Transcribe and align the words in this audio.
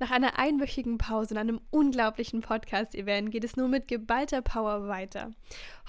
Nach 0.00 0.12
einer 0.12 0.38
einwöchigen 0.38 0.96
Pause 0.96 1.34
und 1.34 1.40
einem 1.40 1.60
unglaublichen 1.70 2.40
Podcast-Event 2.40 3.32
geht 3.32 3.42
es 3.42 3.56
nun 3.56 3.70
mit 3.70 3.88
geballter 3.88 4.42
Power 4.42 4.86
weiter. 4.86 5.32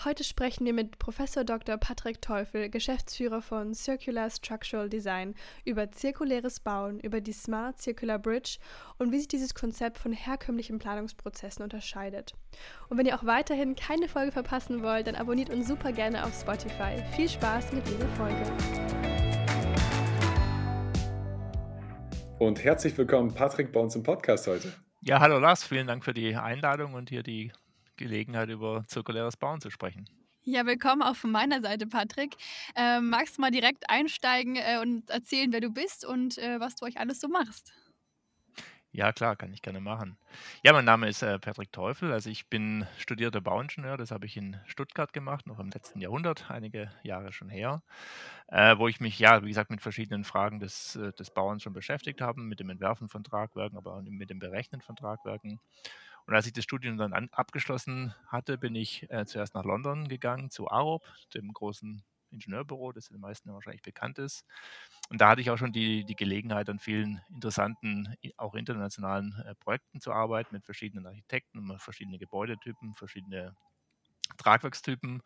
Heute 0.03 0.23
sprechen 0.23 0.66
wir 0.66 0.73
mit 0.73 0.97
Professor 0.97 1.43
Dr. 1.43 1.77
Patrick 1.77 2.19
Teufel, 2.19 2.69
Geschäftsführer 2.69 3.43
von 3.43 3.75
Circular 3.75 4.31
Structural 4.31 4.89
Design, 4.89 5.35
über 5.63 5.91
zirkuläres 5.91 6.59
Bauen, 6.59 6.99
über 6.99 7.21
die 7.21 7.33
Smart 7.33 7.80
Circular 7.80 8.17
Bridge 8.17 8.57
und 8.97 9.11
wie 9.11 9.19
sich 9.19 9.27
dieses 9.27 9.53
Konzept 9.53 9.99
von 9.99 10.11
herkömmlichen 10.11 10.80
Planungsprozessen 10.80 11.61
unterscheidet. 11.61 12.33
Und 12.89 12.97
wenn 12.97 13.05
ihr 13.05 13.16
auch 13.16 13.25
weiterhin 13.25 13.75
keine 13.75 14.07
Folge 14.07 14.31
verpassen 14.31 14.81
wollt, 14.81 15.05
dann 15.05 15.16
abonniert 15.16 15.52
uns 15.52 15.67
super 15.67 15.91
gerne 15.91 16.25
auf 16.25 16.33
Spotify. 16.33 17.03
Viel 17.16 17.30
Spaß 17.30 17.73
mit 17.73 17.88
dieser 17.88 18.07
Folge. 18.16 19.28
Und 22.39 22.63
herzlich 22.63 22.98
willkommen, 22.98 23.34
Patrick, 23.34 23.73
bei 23.73 23.81
uns 23.81 23.98
im 23.98 24.03
Podcast 24.03 24.47
heute. 24.47 24.71
Ja, 25.02 25.20
hallo 25.20 25.39
Lars, 25.39 25.66
vielen 25.66 25.88
Dank 25.88 26.05
für 26.05 26.13
die 26.13 26.38
Einladung 26.38 26.94
und 26.94 27.09
hier 27.09 27.22
die 27.22 27.52
Gelegenheit, 27.97 28.47
über 28.47 28.86
zirkuläres 28.88 29.36
Bauen 29.36 29.59
zu 29.59 29.69
sprechen. 29.69 30.05
Ja, 30.44 30.66
willkommen 30.66 31.02
auch 31.02 31.17
von 31.17 31.31
meiner 31.31 31.59
Seite, 31.59 31.86
Patrick. 31.86 32.38
Ähm, 32.78 33.09
magst 33.09 33.38
du 33.38 33.41
mal 33.41 33.52
direkt 33.52 33.89
einsteigen 33.89 34.55
äh, 34.55 34.80
und 34.81 35.09
erzählen, 35.09 35.52
wer 35.52 35.59
du 35.59 35.69
bist 35.69 36.05
und 36.05 36.38
äh, 36.38 36.61
was 36.61 36.78
du 36.78 36.86
euch 36.86 36.97
alles 36.97 37.19
so 37.19 37.28
machst? 37.28 37.73
Ja, 38.91 39.11
klar, 39.13 39.35
kann 39.35 39.53
ich 39.53 39.61
gerne 39.61 39.79
machen. 39.81 40.17
Ja, 40.63 40.73
mein 40.73 40.83
Name 40.85 41.07
ist 41.07 41.21
äh, 41.21 41.37
Patrick 41.37 41.71
Teufel. 41.71 42.11
Also 42.11 42.29
ich 42.31 42.49
bin 42.49 42.87
studierter 42.97 43.39
Bauingenieur. 43.39 43.97
Das 43.97 44.09
habe 44.09 44.25
ich 44.25 44.35
in 44.35 44.59
Stuttgart 44.65 45.13
gemacht, 45.13 45.45
noch 45.45 45.59
im 45.59 45.69
letzten 45.69 45.99
Jahrhundert, 46.01 46.49
einige 46.49 46.91
Jahre 47.03 47.31
schon 47.31 47.49
her, 47.49 47.83
äh, 48.47 48.77
wo 48.77 48.87
ich 48.87 48.99
mich, 48.99 49.19
ja, 49.19 49.43
wie 49.43 49.49
gesagt, 49.49 49.69
mit 49.69 49.81
verschiedenen 49.81 50.23
Fragen 50.23 50.59
des, 50.59 50.95
äh, 50.95 51.13
des 51.13 51.29
Bauens 51.31 51.61
schon 51.63 51.73
beschäftigt 51.73 52.19
habe, 52.21 52.41
mit 52.41 52.59
dem 52.59 52.69
Entwerfen 52.71 53.09
von 53.09 53.23
Tragwerken, 53.23 53.77
aber 53.77 53.93
auch 53.95 54.01
mit 54.01 54.29
dem 54.31 54.39
Berechnen 54.39 54.81
von 54.81 54.95
Tragwerken. 54.95 55.59
Und 56.25 56.35
als 56.35 56.47
ich 56.47 56.53
das 56.53 56.63
Studium 56.63 56.97
dann 56.97 57.13
an, 57.13 57.29
abgeschlossen 57.31 58.15
hatte, 58.27 58.57
bin 58.57 58.75
ich 58.75 59.09
äh, 59.11 59.25
zuerst 59.25 59.55
nach 59.55 59.65
London 59.65 60.07
gegangen, 60.07 60.49
zu 60.49 60.69
AROP, 60.69 61.03
dem 61.35 61.53
großen 61.53 62.03
Ingenieurbüro, 62.31 62.91
das 62.91 63.08
den 63.09 63.19
meisten 63.22 63.53
wahrscheinlich 63.53 63.81
bekannt 63.81 64.19
ist. 64.19 64.45
Und 65.09 65.22
da 65.22 65.30
hatte 65.30 65.41
ich 65.41 65.49
auch 65.52 65.58
schon 65.58 65.73
die, 65.73 66.05
die 66.05 66.16
Gelegenheit, 66.16 66.69
an 66.69 66.80
vielen 66.80 67.22
interessanten, 67.30 68.16
auch 68.38 68.55
internationalen 68.55 69.35
äh, 69.45 69.55
Projekten 69.55 70.02
zu 70.02 70.11
arbeiten 70.13 70.55
mit 70.55 70.66
verschiedenen 70.66 71.05
Architekten, 71.07 71.77
verschiedene 71.80 72.19
Gebäudetypen, 72.19 72.94
verschiedene 72.95 73.55
Tragwerkstypen. 74.38 75.22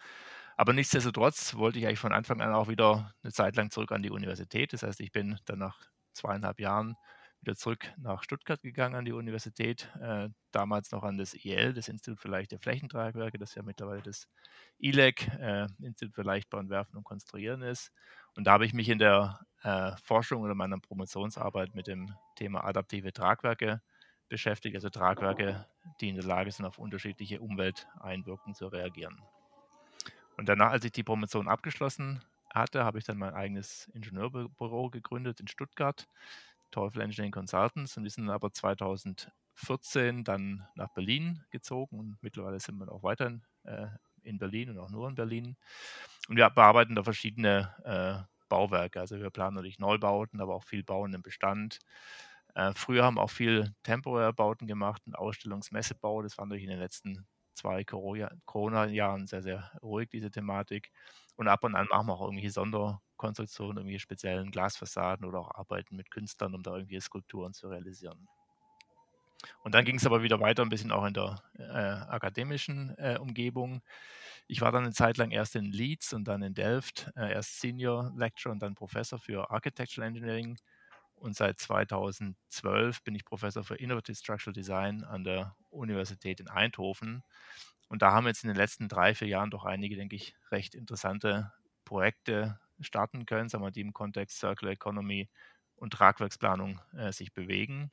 Aber 0.58 0.74
nichtsdestotrotz 0.74 1.56
wollte 1.56 1.80
ich 1.80 1.88
eigentlich 1.88 2.00
von 2.00 2.14
Anfang 2.14 2.42
an 2.42 2.54
auch 2.54 2.68
wieder 2.70 3.14
eine 3.24 3.34
Zeit 3.34 3.56
lang 3.56 3.72
zurück 3.72 3.92
an 3.92 4.04
die 4.04 4.12
Universität. 4.12 4.74
Das 4.74 4.84
heißt, 4.84 5.00
ich 5.02 5.12
bin 5.12 5.40
dann 5.46 5.59
nach 5.59 5.80
zweieinhalb 6.14 6.59
Jahren 6.59 6.96
wieder 7.44 7.56
zurück 7.56 7.92
nach 7.98 8.24
Stuttgart 8.24 8.62
gegangen 8.62 8.96
an 8.96 9.06
die 9.06 9.12
Universität, 9.12 9.90
äh, 10.02 10.30
damals 10.52 10.92
noch 10.92 11.04
an 11.04 11.18
das 11.18 11.34
IL, 11.34 11.74
das 11.74 11.90
Institut 11.90 12.20
für 12.20 12.30
leichte 12.30 12.58
Flächentragwerke, 12.58 13.38
das 13.38 13.56
ja 13.56 13.64
mittlerweile 13.64 14.02
das 14.02 14.30
ILEC, 14.80 15.28
äh, 15.40 15.68
Institut 15.82 16.16
für 16.16 16.24
Leichtbau 16.24 16.59
und 16.59 16.70
Werfen 16.70 16.98
und 16.98 17.03
Konstruieren 17.03 17.62
ist. 17.62 17.92
Und 18.36 18.46
da 18.46 18.53
habe 18.53 18.66
ich 18.66 18.74
mich 18.74 18.90
in 18.90 18.98
der 18.98 19.46
äh, 19.64 19.92
Forschung 19.98 20.42
oder 20.42 20.56
meiner 20.56 20.80
Promotionsarbeit 20.80 21.76
mit 21.76 21.88
dem 21.88 22.14
Thema 22.36 22.64
adaptive 22.64 23.12
Tragwerke 23.12 23.82
beschäftigt, 24.30 24.76
also 24.76 24.90
Tragwerke, 24.90 25.68
die 26.02 26.09
in 26.09 26.16
der 26.16 26.26
Lage 26.26 26.52
sind, 26.52 26.66
auf 26.66 26.80
unterschiedliche 26.80 27.42
Umwelteinwirkungen 27.42 28.56
zu 28.56 28.68
reagieren. 28.68 29.22
Und 30.38 30.50
danach, 30.50 30.72
als 30.72 30.86
ich 30.86 30.92
die 30.92 31.03
Promotion 31.03 31.48
abgeschlossen 31.48 32.24
hatte, 32.50 32.84
habe 32.86 33.00
ich 33.00 33.06
dann 33.06 33.18
mein 33.18 33.34
eigenes 33.34 33.90
Ingenieurbüro 33.94 34.90
gegründet 34.90 35.40
in 35.40 35.48
Stuttgart, 35.48 36.08
Teufel 36.73 37.01
Engineering 37.01 37.31
Consultants. 37.31 37.95
Und 37.95 38.03
wir 38.03 38.11
sind 38.11 38.29
aber 38.29 38.51
2014 38.51 40.23
dann 40.23 40.67
nach 40.75 40.89
Berlin 40.94 41.44
gezogen 41.51 42.00
und 42.00 42.17
mittlerweile 42.22 42.59
sind 42.59 42.78
wir 42.78 42.91
auch 42.91 43.03
weiter 43.03 43.39
äh, 43.63 43.88
in 44.23 44.38
Berlin 44.39 44.72
und 44.72 44.79
auch 44.79 44.89
nur 44.89 45.07
in 45.07 45.16
Berlin. 45.16 45.56
Und 46.28 46.38
wir 46.38 46.50
bearbeiten 46.50 46.95
da 46.95 47.03
verschiedene 47.03 47.73
äh, 47.85 48.23
Bauwerke. 48.50 49.00
Also 49.00 49.19
wir 49.19 49.29
planen 49.29 49.56
natürlich 49.56 49.79
Neubauten, 49.79 50.41
aber 50.41 50.56
auch 50.56 50.63
viel 50.63 50.84
Bauen 50.84 51.13
im 51.13 51.22
Bestand. 51.22 51.79
Äh, 52.56 52.73
früher 52.75 53.03
haben 53.03 53.16
wir 53.16 53.22
auch 53.22 53.29
viel 53.29 53.73
temporäre 53.84 54.34
Bauten 54.34 54.67
gemacht, 54.67 55.03
einen 55.05 55.16
Ausstellungsmessebau. 55.16 56.23
Das 56.23 56.38
war 56.38 56.45
natürlich 56.45 56.63
in 56.63 56.69
den 56.72 56.79
letzten 56.79 57.28
zwei 57.53 57.84
Corona-Jahren 57.84 59.28
sehr, 59.28 59.44
sehr 59.44 59.72
ruhig, 59.81 60.09
diese 60.09 60.31
Thematik. 60.31 60.91
Und 61.35 61.47
ab 61.47 61.63
und 61.63 61.75
an 61.75 61.88
machen 61.88 62.07
wir 62.07 62.13
auch 62.13 62.22
irgendwelche 62.22 62.51
Sonderkonstruktionen, 63.23 63.78
irgendwelche 63.78 64.01
speziellen 64.01 64.51
Glasfassaden 64.51 65.25
oder 65.25 65.39
auch 65.39 65.56
Arbeiten 65.56 65.95
mit 65.95 66.11
Künstlern, 66.11 66.53
um 66.53 66.63
da 66.63 66.75
irgendwie 66.75 67.00
Skulpturen 67.00 67.53
zu 67.53 67.69
realisieren. 67.69 68.28
Und 69.63 69.75
dann 69.75 69.84
ging 69.84 69.97
es 69.97 70.06
aber 70.06 70.23
wieder 70.23 70.39
weiter, 70.39 70.61
ein 70.61 70.69
bisschen 70.69 70.91
auch 70.91 71.06
in 71.06 71.13
der 71.13 71.41
äh, 71.57 71.63
akademischen 71.63 72.95
äh, 72.97 73.17
Umgebung. 73.19 73.81
Ich 74.47 74.61
war 74.61 74.72
dann 74.72 74.84
eine 74.84 74.94
Zeit 74.94 75.17
lang 75.17 75.31
erst 75.31 75.56
in 75.56 75.66
Leeds 75.66 76.13
und 76.13 76.25
dann 76.25 76.41
in 76.44 76.53
Delft, 76.53 77.11
äh, 77.16 77.34
erst 77.34 77.59
Senior 77.59 78.13
Lecturer 78.16 78.53
und 78.53 78.59
dann 78.59 78.75
Professor 78.75 79.19
für 79.19 79.51
Architectural 79.51 80.07
Engineering. 80.07 80.57
Und 81.16 81.35
seit 81.35 81.59
2012 81.59 83.03
bin 83.03 83.16
ich 83.16 83.25
Professor 83.25 83.63
für 83.63 83.75
Innovative 83.75 84.16
Structural 84.16 84.53
Design 84.53 85.03
an 85.03 85.23
der 85.23 85.55
Universität 85.69 86.40
in 86.40 86.50
Eindhoven. 86.50 87.23
Und 87.90 88.01
da 88.01 88.11
haben 88.11 88.28
jetzt 88.28 88.44
in 88.44 88.50
den 88.50 88.57
letzten 88.57 88.88
drei, 88.88 89.13
vier 89.13 89.28
Jahren 89.28 89.50
doch 89.50 89.66
einige, 89.66 89.95
denke 89.95 90.16
ich, 90.16 90.35
recht 90.51 90.73
interessante 90.73 91.51
Projekte 91.85 92.59
starten 92.79 93.25
können, 93.25 93.50
sagen 93.50 93.63
wir, 93.63 93.72
die 93.72 93.81
im 93.81 93.94
Kontext 93.94 94.39
Circular 94.39 94.73
Economy 94.73 95.29
und 95.75 95.94
Tragwerksplanung 95.94 96.79
äh, 96.97 97.11
sich 97.11 97.34
bewegen. 97.34 97.91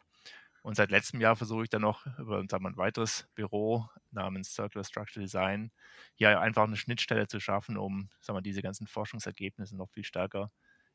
Und 0.62 0.76
seit 0.76 0.90
letztem 0.90 1.20
Jahr 1.20 1.36
versuche 1.36 1.64
ich 1.64 1.70
dann 1.70 1.82
noch 1.82 2.04
über 2.18 2.44
sagen 2.48 2.64
wir, 2.64 2.70
ein 2.70 2.76
weiteres 2.76 3.28
Büro 3.34 3.88
namens 4.10 4.54
Circular 4.54 4.84
Structural 4.84 5.24
Design 5.24 5.72
hier 6.14 6.38
einfach 6.40 6.64
eine 6.64 6.76
Schnittstelle 6.76 7.28
zu 7.28 7.40
schaffen, 7.40 7.78
um 7.78 8.10
sagen 8.20 8.36
wir, 8.36 8.42
diese 8.42 8.62
ganzen 8.62 8.86
Forschungsergebnisse 8.86 9.76
noch 9.76 9.88
viel 9.90 10.04
stärker 10.04 10.50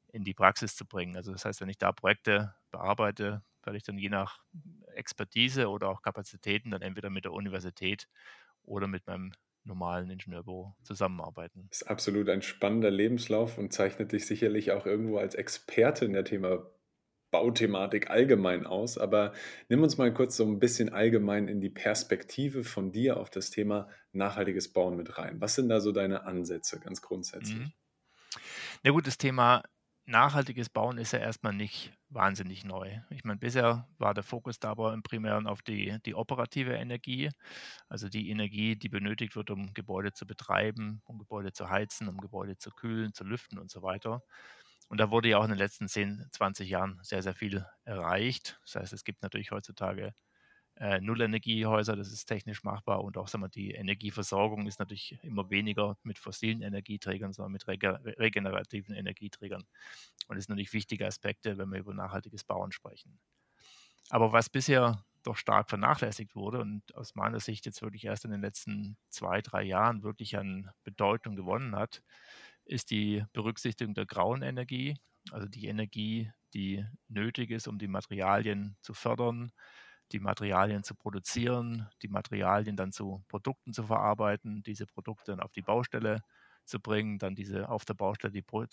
in 0.10 0.24
die 0.24 0.34
Praxis 0.34 0.76
zu 0.76 0.86
bringen. 0.86 1.16
Also 1.16 1.32
das 1.32 1.46
heißt, 1.46 1.62
wenn 1.62 1.70
ich 1.70 1.78
da 1.80 1.92
Projekte 1.92 2.56
bearbeite, 2.72 3.44
werde 3.64 3.78
ich 3.78 3.84
dann 3.84 3.98
je 3.98 4.10
nach 4.10 4.40
Expertise 4.94 5.70
oder 5.70 5.90
auch 5.90 6.02
Kapazitäten 6.02 6.72
dann 6.72 6.82
entweder 6.84 7.10
mit 7.10 7.26
der 7.26 7.34
Universität 7.34 8.08
oder 8.64 8.88
mit 8.88 9.08
meinem 9.08 9.34
normalen 9.66 10.10
Ingenieurbüro 10.10 10.76
zusammenarbeiten. 10.84 11.68
Das 11.70 11.82
ist 11.82 11.88
absolut 11.88 12.30
ein 12.30 12.42
spannender 12.42 12.92
Lebenslauf 12.92 13.58
und 13.58 13.74
zeichnet 13.74 14.12
dich 14.12 14.26
sicherlich 14.26 14.72
auch 14.72 14.86
irgendwo 14.86 15.18
als 15.18 15.36
Experte 15.36 16.06
in 16.06 16.14
der 16.14 16.24
Thema 16.24 16.66
Bauthematik 17.32 18.10
allgemein 18.10 18.66
aus, 18.66 18.98
aber 18.98 19.34
nimm 19.68 19.84
uns 19.84 19.98
mal 19.98 20.14
kurz 20.14 20.38
so 20.38 20.46
ein 20.46 20.60
bisschen 20.60 20.94
allgemein 20.94 21.50
in 21.50 21.60
die 21.60 21.70
Perspektive 21.70 22.64
von 22.64 22.94
dir 22.94 23.18
auf 23.18 23.30
das 23.30 23.50
Thema 23.50 23.90
nachhaltiges 24.14 24.72
Bauen 24.72 24.96
mit 24.96 25.18
rein. 25.18 25.42
Was 25.42 25.56
sind 25.56 25.68
da 25.68 25.82
so 25.82 25.92
deine 25.92 26.24
Ansätze 26.24 26.80
ganz 26.80 27.02
grundsätzlich? 27.02 27.60
Mhm. 27.60 27.74
Na 28.84 28.92
gut, 28.92 29.08
das 29.08 29.18
Thema 29.18 29.64
nachhaltiges 30.06 30.70
Bauen 30.70 30.98
ist 30.98 31.12
ja 31.14 31.20
erstmal 31.20 31.54
nicht 31.54 31.94
wahnsinnig 32.10 32.64
neu. 32.66 33.00
Ich 33.10 33.24
meine, 33.24 33.40
bisher 33.40 33.88
war 33.98 34.14
der 34.14 34.24
Fokus 34.24 34.60
dabei 34.60 34.94
im 34.94 35.04
Primären 35.04 35.48
auf 35.48 35.62
die, 35.62 35.98
die 36.06 36.16
operative 36.16 36.74
Energie, 36.76 37.30
also 37.90 38.10
die 38.10 38.30
Energie, 38.30 38.76
die 38.76 38.90
benötigt 38.90 39.36
wird, 39.36 39.50
um 39.52 39.74
Gebäude 39.74 40.14
zu 40.14 40.26
betreiben, 40.28 41.02
um 41.06 41.18
Gebäude 41.20 41.54
zu 41.54 41.70
heizen, 41.70 42.08
um 42.08 42.18
Gebäude 42.20 42.58
zu 42.58 42.72
kühlen, 42.72 43.14
zu 43.14 43.24
lüften 43.24 43.60
und 43.60 43.72
so 43.72 43.82
weiter. 43.82 44.22
Und 44.90 45.00
da 45.00 45.12
wurde 45.12 45.30
ja 45.30 45.40
auch 45.40 45.44
in 45.46 45.50
den 45.52 45.58
letzten 45.60 45.88
10, 45.88 46.28
20 46.32 46.70
Jahren 46.70 47.00
sehr, 47.04 47.24
sehr 47.24 47.34
viel 47.36 47.66
erreicht. 47.86 48.60
Das 48.64 48.76
heißt, 48.76 48.94
es 48.94 49.04
gibt 49.04 49.24
natürlich 49.24 49.52
heutzutage 49.52 50.14
äh, 50.78 51.00
Nullenergiehäuser, 51.00 51.96
das 51.96 52.12
ist 52.12 52.26
technisch 52.26 52.64
machbar 52.64 53.04
und 53.04 53.18
auch 53.18 53.28
sagen 53.28 53.44
wir, 53.44 53.50
die 53.50 53.72
Energieversorgung 53.72 54.68
ist 54.68 54.80
natürlich 54.80 55.18
immer 55.24 55.50
weniger 55.50 55.98
mit 56.04 56.20
fossilen 56.20 56.62
Energieträgern, 56.62 57.32
sondern 57.32 57.54
mit 57.54 57.68
rege 57.68 58.00
regenerativen 58.20 58.94
Energieträgern. 58.94 59.64
Und 60.28 60.36
das 60.36 60.46
sind 60.46 60.54
natürlich 60.54 60.74
wichtige 60.74 61.08
Aspekte, 61.08 61.58
wenn 61.58 61.70
wir 61.72 61.80
über 61.80 61.94
nachhaltiges 61.94 62.44
Bauen 62.44 62.72
sprechen. 62.72 63.18
Aber 64.10 64.34
was 64.34 64.50
bisher 64.50 65.04
doch 65.24 65.38
stark 65.38 65.70
vernachlässigt 65.70 66.36
wurde 66.36 66.60
und 66.60 66.94
aus 66.96 67.16
meiner 67.16 67.40
Sicht 67.40 67.66
jetzt 67.66 67.82
wirklich 67.82 68.06
erst 68.06 68.26
in 68.26 68.32
den 68.32 68.42
letzten 68.42 68.98
zwei, 69.10 69.42
drei 69.42 69.64
Jahren 69.64 70.04
wirklich 70.04 70.38
an 70.38 70.70
Bedeutung 70.84 71.36
gewonnen 71.36 71.76
hat, 71.76 72.04
ist 72.66 72.92
die 72.92 73.24
Berücksichtigung 73.34 73.94
der 73.94 74.06
grauen 74.06 74.42
Energie, 74.42 74.98
also 75.32 75.48
die 75.48 75.68
Energie, 75.68 76.32
die 76.54 76.86
nötig 77.08 77.50
ist, 77.52 77.68
um 77.68 77.80
die 77.80 77.88
Materialien 77.88 78.78
zu 78.82 78.94
fördern, 78.94 79.52
die 80.12 80.20
Materialien 80.20 80.84
zu 80.84 80.96
produzieren, 80.96 81.88
die 82.02 82.08
Materialien 82.08 82.76
dann 82.76 82.92
zu 82.92 83.24
Produkten 83.28 83.74
zu 83.74 83.84
verarbeiten, 83.84 84.64
diese 84.64 84.86
Produkte 84.86 85.32
dann 85.32 85.40
auf 85.40 85.52
die 85.52 85.62
Baustelle 85.62 86.22
zu 86.66 86.80
bringen, 86.80 87.20
dann 87.20 87.36
diese 87.36 87.70
auf 87.70 87.86
der 87.86 87.94
Baustelle 87.94 88.32
die 88.32 88.42
Pro 88.42 88.66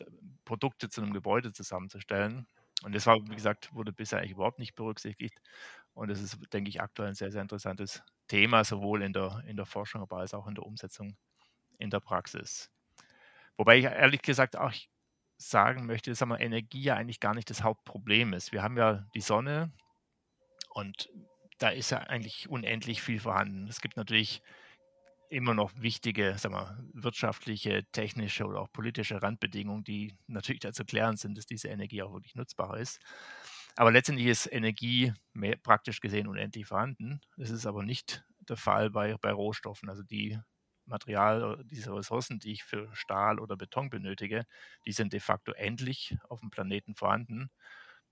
Produkte 0.45 0.89
zu 0.89 1.03
einem 1.03 1.13
Gebäude 1.13 1.53
zusammenzustellen. 1.53 2.47
Und 2.83 2.95
das 2.95 3.07
war, 3.07 3.17
wie 3.29 3.35
gesagt, 3.35 3.73
wurde 3.75 3.93
bisher 3.93 4.19
eigentlich 4.19 4.33
überhaupt 4.33 4.59
nicht 4.59 4.75
berücksichtigt. 4.75 5.41
Und 5.95 6.09
das 6.09 6.21
ist, 6.21 6.39
denke 6.53 6.69
ich, 6.69 6.81
aktuell 6.81 7.11
ein 7.11 7.15
sehr, 7.15 7.31
sehr 7.31 7.43
interessantes 7.43 8.03
Thema, 8.29 8.65
sowohl 8.65 9.03
in 9.03 9.13
der, 9.13 9.43
in 9.47 9.57
der 9.57 9.67
Forschung, 9.67 10.01
aber 10.01 10.19
als 10.19 10.35
auch 10.35 10.47
in 10.47 10.55
der 10.55 10.67
Umsetzung 10.67 11.17
in 11.79 11.91
der 11.91 12.01
Praxis. 12.01 12.71
Wobei 13.57 13.79
ich 13.79 13.85
ehrlich 13.85 14.23
gesagt 14.23 14.57
auch 14.57 14.73
sagen 15.37 15.87
möchte, 15.87 16.11
dass 16.11 16.23
Energie 16.23 16.83
ja 16.83 16.97
eigentlich 16.97 17.21
gar 17.21 17.35
nicht 17.35 17.51
das 17.51 17.63
Hauptproblem 17.63 18.33
ist. 18.33 18.53
Wir 18.53 18.63
haben 18.63 18.77
ja 18.77 19.07
die 19.15 19.21
Sonne 19.21 19.73
und 20.75 21.11
da 21.59 21.69
ist 21.69 21.91
ja 21.91 21.99
eigentlich 21.99 22.49
unendlich 22.49 23.03
viel 23.03 23.21
vorhanden. 23.21 23.69
Es 23.69 23.81
gibt 23.81 23.97
natürlich 23.97 24.43
immer 25.29 25.55
noch 25.55 25.73
wichtige, 25.77 26.37
sagen 26.39 26.55
wir, 26.55 26.79
wirtschaftliche, 26.93 27.85
technische 27.93 28.45
oder 28.45 28.61
auch 28.61 28.73
politische 28.73 29.23
Randbedingungen, 29.23 29.85
die 29.85 30.15
natürlich 30.27 30.61
dazu 30.61 30.85
klären 30.85 31.17
sind, 31.17 31.39
dass 31.39 31.47
diese 31.47 31.69
Energie 31.69 32.03
auch 32.03 32.13
wirklich 32.13 32.35
nutzbar 32.35 32.77
ist. 32.77 33.01
Aber 33.77 33.91
letztendlich 33.91 34.27
ist 34.27 34.47
Energie 34.53 35.15
mehr, 35.33 35.57
praktisch 35.57 36.01
gesehen 36.01 36.29
unendlich 36.29 36.67
vorhanden. 36.67 37.21
Das 37.39 37.51
ist 37.51 37.65
aber 37.65 37.83
nicht 37.83 38.25
der 38.41 38.59
Fall 38.59 38.91
bei, 38.91 39.17
bei 39.17 39.33
Rohstoffen. 39.33 39.89
Also 39.89 40.03
die 40.03 40.39
Material, 40.85 41.63
diese 41.65 41.95
Ressourcen, 41.95 42.39
die 42.39 42.53
ich 42.53 42.65
für 42.65 42.95
Stahl 42.95 43.39
oder 43.39 43.57
Beton 43.57 43.89
benötige, 43.89 44.45
die 44.85 44.93
sind 44.93 45.15
de 45.15 45.21
facto 45.21 45.53
endlich 45.53 46.17
auf 46.29 46.41
dem 46.41 46.51
Planeten 46.51 46.95
vorhanden. 46.95 47.51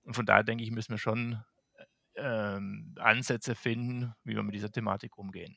Und 0.03 0.15
von 0.15 0.25
daher 0.25 0.45
denke 0.45 0.65
ich, 0.65 0.71
müssen 0.71 0.93
wir 0.93 0.99
schon 0.99 1.45
ähm, 2.21 2.95
Ansätze 2.99 3.55
finden, 3.55 4.15
wie 4.25 4.35
wir 4.35 4.43
mit 4.43 4.55
dieser 4.55 4.71
Thematik 4.71 5.19
umgehen. 5.19 5.57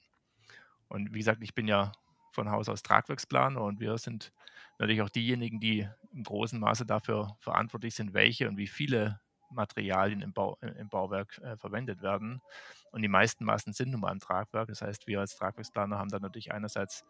Und 0.87 1.13
wie 1.13 1.19
gesagt, 1.19 1.41
ich 1.41 1.53
bin 1.53 1.67
ja 1.67 1.91
von 2.31 2.49
Haus 2.49 2.69
aus 2.69 2.83
Tragwerksplaner 2.83 3.61
und 3.61 3.79
wir 3.79 3.97
sind 3.97 4.31
natürlich 4.79 5.01
auch 5.01 5.09
diejenigen, 5.09 5.59
die 5.59 5.87
im 6.11 6.23
großen 6.23 6.59
Maße 6.59 6.85
dafür 6.85 7.35
verantwortlich 7.39 7.95
sind, 7.95 8.13
welche 8.13 8.47
und 8.49 8.57
wie 8.57 8.67
viele 8.67 9.19
Materialien 9.49 10.21
im, 10.21 10.33
Bau, 10.33 10.57
äh, 10.61 10.69
im 10.79 10.89
Bauwerk 10.89 11.37
äh, 11.39 11.57
verwendet 11.57 12.01
werden. 12.01 12.41
Und 12.91 13.01
die 13.01 13.07
meisten 13.07 13.45
Massen 13.45 13.73
sind 13.73 13.91
nun 13.91 14.01
mal 14.01 14.11
im 14.11 14.19
Tragwerk. 14.19 14.67
Das 14.67 14.81
heißt, 14.81 15.07
wir 15.07 15.19
als 15.19 15.35
Tragwerksplaner 15.35 15.97
haben 15.97 16.09
da 16.09 16.19
natürlich 16.19 16.51
einerseits 16.51 17.03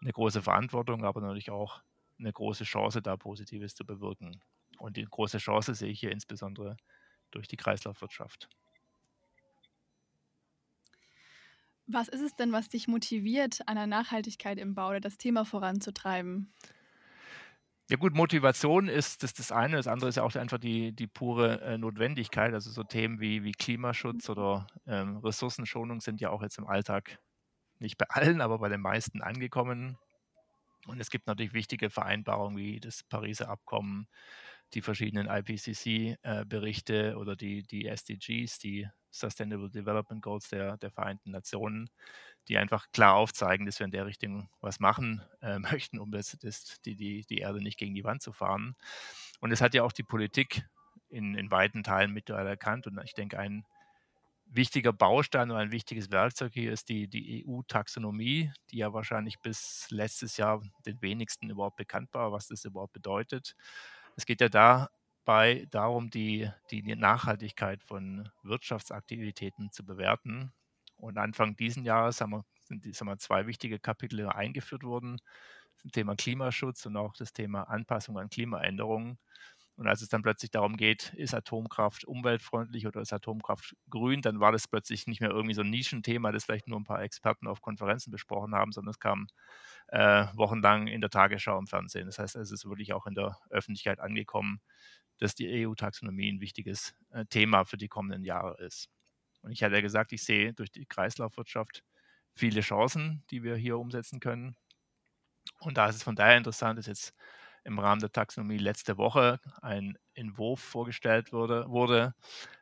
eine 0.00 0.12
große 0.12 0.42
Verantwortung, 0.42 1.04
aber 1.04 1.20
natürlich 1.20 1.50
auch 1.50 1.80
eine 2.18 2.32
große 2.32 2.64
Chance, 2.64 3.02
da 3.02 3.16
Positives 3.16 3.74
zu 3.74 3.84
bewirken. 3.84 4.40
Und 4.78 4.96
die 4.96 5.04
große 5.04 5.38
Chance 5.38 5.74
sehe 5.74 5.90
ich 5.90 6.00
hier 6.00 6.10
insbesondere 6.10 6.76
durch 7.30 7.48
die 7.48 7.56
Kreislaufwirtschaft. 7.56 8.48
Was 11.86 12.08
ist 12.08 12.20
es 12.20 12.34
denn, 12.34 12.52
was 12.52 12.68
dich 12.68 12.88
motiviert, 12.88 13.60
an 13.66 13.76
der 13.76 13.86
Nachhaltigkeit 13.86 14.58
im 14.58 14.74
Bau 14.74 14.88
oder 14.88 15.00
das 15.00 15.18
Thema 15.18 15.44
voranzutreiben? 15.44 16.52
Ja 17.88 17.96
gut, 17.96 18.14
Motivation 18.14 18.88
ist 18.88 19.22
das, 19.22 19.32
das 19.32 19.52
eine. 19.52 19.76
Das 19.76 19.86
andere 19.86 20.08
ist 20.08 20.16
ja 20.16 20.24
auch 20.24 20.34
einfach 20.34 20.58
die, 20.58 20.92
die 20.92 21.06
pure 21.06 21.60
äh, 21.60 21.78
Notwendigkeit. 21.78 22.52
Also 22.52 22.70
so 22.70 22.82
Themen 22.82 23.20
wie, 23.20 23.44
wie 23.44 23.52
Klimaschutz 23.52 24.28
oder 24.28 24.66
ähm, 24.88 25.18
Ressourcenschonung 25.18 26.00
sind 26.00 26.20
ja 26.20 26.30
auch 26.30 26.42
jetzt 26.42 26.58
im 26.58 26.66
Alltag 26.66 27.20
nicht 27.78 27.96
bei 27.96 28.06
allen, 28.08 28.40
aber 28.40 28.58
bei 28.58 28.68
den 28.68 28.80
meisten 28.80 29.22
angekommen. 29.22 29.98
Und 30.86 31.00
es 31.00 31.10
gibt 31.10 31.28
natürlich 31.28 31.52
wichtige 31.52 31.88
Vereinbarungen 31.88 32.56
wie 32.56 32.80
das 32.80 33.04
Pariser 33.04 33.48
Abkommen, 33.48 34.08
die 34.74 34.82
verschiedenen 34.82 35.28
IPCC-Berichte 35.28 37.10
äh, 37.10 37.14
oder 37.14 37.36
die, 37.36 37.62
die 37.62 37.86
SDGs, 37.86 38.58
die 38.58 38.88
Sustainable 39.10 39.70
Development 39.70 40.22
Goals 40.22 40.48
der, 40.48 40.76
der 40.76 40.90
Vereinten 40.90 41.30
Nationen, 41.30 41.88
die 42.48 42.58
einfach 42.58 42.90
klar 42.92 43.14
aufzeigen, 43.14 43.66
dass 43.66 43.78
wir 43.78 43.84
in 43.84 43.90
der 43.90 44.06
Richtung 44.06 44.48
was 44.60 44.80
machen 44.80 45.22
äh, 45.40 45.58
möchten, 45.58 45.98
um 45.98 46.10
das, 46.10 46.36
das, 46.40 46.80
die, 46.84 46.96
die, 46.96 47.24
die 47.28 47.38
Erde 47.38 47.62
nicht 47.62 47.78
gegen 47.78 47.94
die 47.94 48.04
Wand 48.04 48.22
zu 48.22 48.32
fahren. 48.32 48.76
Und 49.40 49.50
das 49.50 49.60
hat 49.60 49.74
ja 49.74 49.82
auch 49.82 49.92
die 49.92 50.02
Politik 50.02 50.64
in, 51.08 51.34
in 51.34 51.50
weiten 51.50 51.82
Teilen 51.82 52.12
mittlerweile 52.12 52.50
erkannt. 52.50 52.86
Und 52.86 53.00
ich 53.04 53.14
denke, 53.14 53.38
ein 53.38 53.64
wichtiger 54.48 54.92
Baustein 54.92 55.50
oder 55.50 55.60
ein 55.60 55.72
wichtiges 55.72 56.10
Werkzeug 56.10 56.52
hier 56.52 56.72
ist 56.72 56.88
die, 56.88 57.08
die 57.08 57.44
EU-Taxonomie, 57.46 58.52
die 58.70 58.78
ja 58.78 58.92
wahrscheinlich 58.92 59.40
bis 59.40 59.86
letztes 59.90 60.36
Jahr 60.36 60.62
den 60.84 61.00
wenigsten 61.02 61.50
überhaupt 61.50 61.76
bekannt 61.76 62.12
war, 62.12 62.32
was 62.32 62.46
das 62.48 62.64
überhaupt 62.64 62.92
bedeutet. 62.92 63.54
Es 64.16 64.26
geht 64.26 64.40
ja 64.40 64.48
dabei 64.48 65.66
darum, 65.70 66.10
die, 66.10 66.50
die 66.70 66.82
Nachhaltigkeit 66.96 67.82
von 67.82 68.28
Wirtschaftsaktivitäten 68.42 69.70
zu 69.72 69.84
bewerten. 69.84 70.52
Und 70.96 71.18
Anfang 71.18 71.56
diesen 71.56 71.84
Jahres 71.84 72.20
haben 72.20 72.30
wir, 72.30 72.44
sind 72.64 72.84
sagen 72.94 73.10
wir, 73.10 73.18
zwei 73.18 73.46
wichtige 73.46 73.78
Kapitel 73.78 74.26
eingeführt 74.28 74.82
worden. 74.82 75.18
Das 75.82 75.92
Thema 75.92 76.16
Klimaschutz 76.16 76.86
und 76.86 76.96
auch 76.96 77.14
das 77.14 77.32
Thema 77.32 77.64
Anpassung 77.64 78.18
an 78.18 78.30
Klimaänderungen. 78.30 79.18
Und 79.76 79.86
als 79.86 80.00
es 80.00 80.08
dann 80.08 80.22
plötzlich 80.22 80.50
darum 80.50 80.76
geht, 80.76 81.12
ist 81.14 81.34
Atomkraft 81.34 82.04
umweltfreundlich 82.06 82.86
oder 82.86 83.02
ist 83.02 83.12
Atomkraft 83.12 83.76
grün, 83.90 84.22
dann 84.22 84.40
war 84.40 84.50
das 84.50 84.68
plötzlich 84.68 85.06
nicht 85.06 85.20
mehr 85.20 85.30
irgendwie 85.30 85.54
so 85.54 85.60
ein 85.60 85.68
Nischenthema, 85.68 86.32
das 86.32 86.44
vielleicht 86.44 86.66
nur 86.66 86.80
ein 86.80 86.84
paar 86.84 87.02
Experten 87.02 87.46
auf 87.46 87.60
Konferenzen 87.60 88.10
besprochen 88.10 88.54
haben, 88.54 88.72
sondern 88.72 88.90
es 88.90 88.98
kam 89.00 89.26
äh, 89.88 90.26
wochenlang 90.34 90.86
in 90.86 91.02
der 91.02 91.10
Tagesschau 91.10 91.58
im 91.58 91.66
Fernsehen. 91.66 92.06
Das 92.06 92.18
heißt, 92.18 92.36
es 92.36 92.50
ist 92.50 92.64
wirklich 92.64 92.94
auch 92.94 93.06
in 93.06 93.14
der 93.14 93.38
Öffentlichkeit 93.50 94.00
angekommen, 94.00 94.60
dass 95.18 95.34
die 95.34 95.66
EU-Taxonomie 95.66 96.32
ein 96.32 96.40
wichtiges 96.40 96.94
äh, 97.10 97.26
Thema 97.26 97.64
für 97.64 97.76
die 97.76 97.88
kommenden 97.88 98.24
Jahre 98.24 98.56
ist. 98.64 98.88
Und 99.42 99.52
ich 99.52 99.62
hatte 99.62 99.74
ja 99.74 99.80
gesagt, 99.82 100.12
ich 100.12 100.24
sehe 100.24 100.54
durch 100.54 100.72
die 100.72 100.86
Kreislaufwirtschaft 100.86 101.84
viele 102.34 102.62
Chancen, 102.62 103.24
die 103.30 103.42
wir 103.42 103.56
hier 103.56 103.78
umsetzen 103.78 104.20
können. 104.20 104.56
Und 105.60 105.76
da 105.76 105.88
ist 105.88 105.96
es 105.96 106.02
von 106.02 106.16
daher 106.16 106.36
interessant, 106.36 106.78
dass 106.78 106.86
jetzt 106.86 107.14
im 107.66 107.78
Rahmen 107.78 108.00
der 108.00 108.12
Taxonomie 108.12 108.58
letzte 108.58 108.96
Woche 108.96 109.40
ein 109.60 109.98
Entwurf 110.14 110.60
vorgestellt 110.60 111.32
wurde, 111.32 111.68
wurde 111.68 112.14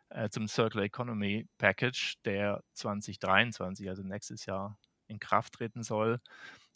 äh, 0.09 0.31
zum 0.31 0.49
Circular 0.49 0.85
Economy 0.87 1.47
Package, 1.59 2.17
der 2.25 2.62
2023, 2.73 3.89
also 3.89 4.03
nächstes 4.03 4.47
Jahr, 4.47 4.79
in 5.06 5.21
Kraft 5.21 5.55
treten 5.55 5.83
soll. 5.83 6.21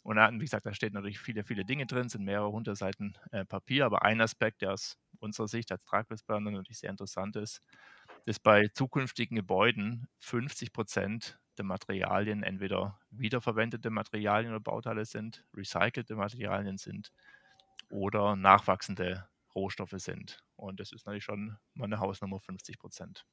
Und 0.03 0.17
da, 0.17 0.31
wie 0.31 0.39
gesagt, 0.39 0.65
da 0.65 0.73
steht 0.73 0.93
natürlich 0.93 1.19
viele, 1.19 1.43
viele 1.43 1.65
Dinge 1.65 1.85
drin, 1.85 2.09
sind 2.09 2.23
mehrere 2.23 2.51
hundert 2.51 2.77
Seiten 2.77 3.15
äh, 3.31 3.45
Papier, 3.45 3.85
aber 3.85 4.03
ein 4.03 4.21
Aspekt, 4.21 4.61
der 4.61 4.73
aus 4.73 4.97
unserer 5.19 5.47
Sicht 5.47 5.71
als 5.71 5.83
Tragwerksplaner 5.85 6.51
natürlich 6.51 6.79
sehr 6.79 6.91
interessant 6.91 7.35
ist, 7.35 7.61
dass 8.25 8.39
bei 8.39 8.67
zukünftigen 8.69 9.35
Gebäuden 9.35 10.07
50 10.19 10.71
Prozent 10.71 11.39
der 11.57 11.65
Materialien 11.65 12.43
entweder 12.43 12.99
wiederverwendete 13.09 13.89
Materialien 13.89 14.51
oder 14.51 14.61
Bauteile 14.61 15.05
sind, 15.05 15.43
recycelte 15.55 16.15
Materialien 16.15 16.77
sind 16.77 17.11
oder 17.89 18.35
nachwachsende 18.35 19.27
Rohstoffe 19.55 19.95
sind. 19.97 20.43
Und 20.55 20.79
das 20.79 20.91
ist 20.91 21.05
natürlich 21.05 21.23
schon 21.23 21.57
mal 21.73 21.85
eine 21.85 21.99
Hausnummer 21.99 22.39
50 22.39 22.79
Prozent. 22.79 23.25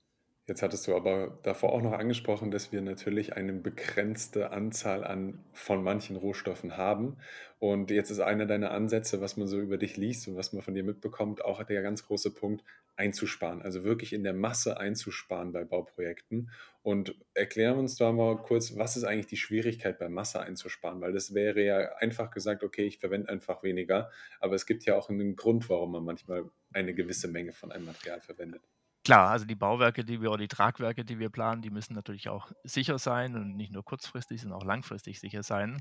Jetzt 0.48 0.62
hattest 0.62 0.86
du 0.86 0.94
aber 0.94 1.40
davor 1.42 1.72
auch 1.72 1.82
noch 1.82 1.92
angesprochen, 1.92 2.52
dass 2.52 2.70
wir 2.70 2.80
natürlich 2.80 3.34
eine 3.34 3.52
begrenzte 3.52 4.52
Anzahl 4.52 5.02
an 5.02 5.44
von 5.52 5.82
manchen 5.82 6.14
Rohstoffen 6.14 6.76
haben. 6.76 7.16
Und 7.58 7.90
jetzt 7.90 8.10
ist 8.10 8.20
einer 8.20 8.46
deiner 8.46 8.70
Ansätze, 8.70 9.20
was 9.20 9.36
man 9.36 9.48
so 9.48 9.58
über 9.58 9.76
dich 9.76 9.96
liest 9.96 10.28
und 10.28 10.36
was 10.36 10.52
man 10.52 10.62
von 10.62 10.74
dir 10.74 10.84
mitbekommt, 10.84 11.44
auch 11.44 11.64
der 11.64 11.82
ganz 11.82 12.06
große 12.06 12.32
Punkt, 12.32 12.62
einzusparen. 12.94 13.60
Also 13.60 13.82
wirklich 13.82 14.12
in 14.12 14.22
der 14.22 14.34
Masse 14.34 14.78
einzusparen 14.78 15.52
bei 15.52 15.64
Bauprojekten. 15.64 16.50
Und 16.84 17.16
erklären 17.34 17.78
uns 17.78 17.96
da 17.96 18.12
mal 18.12 18.36
kurz, 18.36 18.76
was 18.76 18.96
ist 18.96 19.02
eigentlich 19.02 19.26
die 19.26 19.36
Schwierigkeit 19.36 19.98
bei 19.98 20.08
Masse 20.08 20.38
einzusparen? 20.40 21.00
Weil 21.00 21.12
das 21.12 21.34
wäre 21.34 21.60
ja 21.60 21.96
einfach 21.96 22.30
gesagt, 22.30 22.62
okay, 22.62 22.86
ich 22.86 22.98
verwende 22.98 23.30
einfach 23.30 23.64
weniger. 23.64 24.12
Aber 24.38 24.54
es 24.54 24.64
gibt 24.64 24.84
ja 24.84 24.96
auch 24.96 25.10
einen 25.10 25.34
Grund, 25.34 25.68
warum 25.68 25.90
man 25.90 26.04
manchmal 26.04 26.44
eine 26.72 26.94
gewisse 26.94 27.26
Menge 27.26 27.52
von 27.52 27.72
einem 27.72 27.86
Material 27.86 28.20
verwendet. 28.20 28.62
Klar, 29.06 29.30
also 29.30 29.44
die 29.44 29.54
Bauwerke, 29.54 30.04
die 30.04 30.20
wir 30.20 30.30
oder 30.32 30.40
die 30.42 30.48
Tragwerke, 30.48 31.04
die 31.04 31.20
wir 31.20 31.30
planen, 31.30 31.62
die 31.62 31.70
müssen 31.70 31.94
natürlich 31.94 32.28
auch 32.28 32.50
sicher 32.64 32.98
sein 32.98 33.36
und 33.36 33.54
nicht 33.54 33.70
nur 33.72 33.84
kurzfristig, 33.84 34.40
sondern 34.40 34.58
auch 34.60 34.64
langfristig 34.64 35.20
sicher 35.20 35.44
sein. 35.44 35.80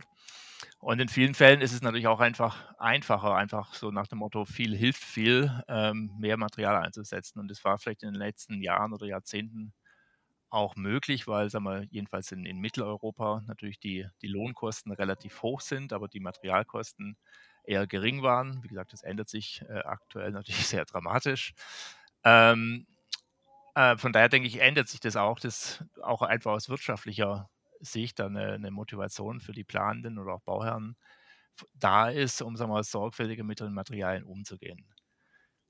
Und 0.77 0.99
in 0.99 1.09
vielen 1.09 1.33
Fällen 1.33 1.59
ist 1.61 1.73
es 1.73 1.81
natürlich 1.81 2.05
auch 2.05 2.19
einfach 2.19 2.75
einfacher, 2.77 3.33
einfach 3.35 3.73
so 3.73 3.89
nach 3.89 4.05
dem 4.05 4.19
Motto, 4.19 4.45
viel 4.45 4.77
hilft 4.77 5.03
viel, 5.03 5.51
ähm, 5.67 6.11
mehr 6.19 6.37
Material 6.37 6.75
einzusetzen. 6.83 7.39
Und 7.39 7.49
das 7.49 7.63
war 7.65 7.79
vielleicht 7.79 8.03
in 8.03 8.11
den 8.13 8.19
letzten 8.21 8.61
Jahren 8.61 8.93
oder 8.93 9.07
Jahrzehnten 9.07 9.73
auch 10.49 10.75
möglich, 10.75 11.27
weil, 11.27 11.49
sagen 11.49 11.65
wir, 11.65 11.83
jedenfalls 11.89 12.31
in, 12.31 12.45
in 12.45 12.59
Mitteleuropa 12.59 13.41
natürlich 13.47 13.79
die, 13.79 14.07
die 14.21 14.27
Lohnkosten 14.27 14.91
relativ 14.93 15.41
hoch 15.41 15.61
sind, 15.61 15.93
aber 15.93 16.07
die 16.07 16.19
Materialkosten 16.21 17.17
eher 17.63 17.87
gering 17.87 18.21
waren. 18.23 18.63
Wie 18.63 18.67
gesagt, 18.69 18.93
das 18.93 19.03
ändert 19.03 19.29
sich 19.29 19.63
äh, 19.69 19.79
aktuell 19.79 20.31
natürlich 20.33 20.67
sehr 20.67 20.85
dramatisch. 20.85 21.53
Ähm, 22.23 22.87
äh, 23.75 23.97
von 23.97 24.13
daher 24.13 24.29
denke 24.29 24.47
ich, 24.47 24.59
ändert 24.61 24.87
sich 24.87 24.99
das 24.99 25.15
auch, 25.15 25.39
dass 25.39 25.83
auch 26.01 26.21
einfach 26.21 26.51
aus 26.53 26.69
wirtschaftlicher 26.69 27.49
Sicht 27.79 28.21
eine, 28.21 28.53
eine 28.53 28.71
Motivation 28.71 29.39
für 29.41 29.53
die 29.53 29.63
Planenden 29.63 30.17
oder 30.19 30.33
auch 30.35 30.41
Bauherren 30.41 30.97
da 31.73 32.09
ist, 32.09 32.41
um 32.41 32.55
sagen 32.57 32.69
wir 32.71 32.75
mal, 32.75 32.83
sorgfältiger 32.83 33.43
mit 33.43 33.59
den 33.59 33.73
Materialien 33.73 34.25
umzugehen. 34.25 34.85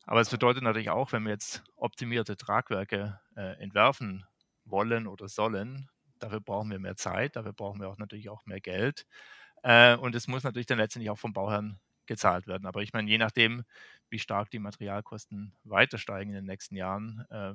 Aber 0.05 0.21
es 0.21 0.29
bedeutet 0.29 0.63
natürlich 0.63 0.89
auch, 0.89 1.11
wenn 1.11 1.23
wir 1.23 1.31
jetzt 1.31 1.63
optimierte 1.75 2.37
Tragwerke 2.37 3.19
äh, 3.35 3.61
entwerfen 3.61 4.25
wollen 4.63 5.07
oder 5.07 5.27
sollen. 5.27 5.89
Dafür 6.19 6.41
brauchen 6.41 6.69
wir 6.71 6.79
mehr 6.79 6.95
Zeit, 6.95 7.35
dafür 7.35 7.53
brauchen 7.53 7.81
wir 7.81 7.89
auch 7.89 7.97
natürlich 7.97 8.29
auch 8.29 8.45
mehr 8.45 8.61
Geld. 8.61 9.05
Äh, 9.63 9.95
und 9.97 10.15
es 10.15 10.27
muss 10.27 10.43
natürlich 10.43 10.67
dann 10.67 10.77
letztendlich 10.79 11.09
auch 11.11 11.19
vom 11.19 11.33
Bauherrn 11.33 11.79
gezahlt 12.07 12.47
werden. 12.47 12.65
Aber 12.65 12.81
ich 12.81 12.93
meine, 12.93 13.09
je 13.09 13.17
nachdem, 13.17 13.63
wie 14.09 14.19
stark 14.19 14.49
die 14.49 14.59
Materialkosten 14.59 15.55
weiter 15.63 15.97
steigen 15.97 16.29
in 16.31 16.35
den 16.35 16.45
nächsten 16.45 16.75
Jahren, 16.75 17.25
äh, 17.29 17.53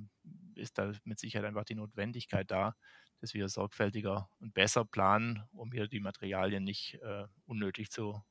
ist 0.55 0.79
da 0.79 0.93
mit 1.05 1.19
Sicherheit 1.19 1.47
einfach 1.47 1.65
die 1.65 1.75
Notwendigkeit 1.75 2.51
da, 2.51 2.75
dass 3.21 3.35
wir 3.35 3.49
sorgfältiger 3.49 4.29
und 4.41 4.55
besser 4.55 4.85
planen, 4.85 5.45
um 5.53 5.73
hier 5.73 5.89
die 5.89 6.01
Materialien 6.01 6.65
nicht 6.65 6.95
äh, 7.03 7.27
unnötig 7.47 7.91
zu 7.91 8.23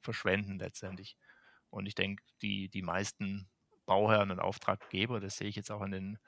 verschwenden 0.00 0.58
letztendlich. 0.58 1.16
Und 1.70 1.86
ich 1.86 1.94
denke, 1.94 2.22
die, 2.42 2.68
die 2.68 2.82
meisten 2.82 3.48
Bauherren 3.86 4.30
und 4.30 4.40
Auftraggeber, 4.40 5.20
das 5.20 5.36
sehe 5.36 5.48
ich 5.48 5.56
jetzt 5.56 5.70
auch 5.70 5.82
in 5.82 5.90
den 5.92 6.18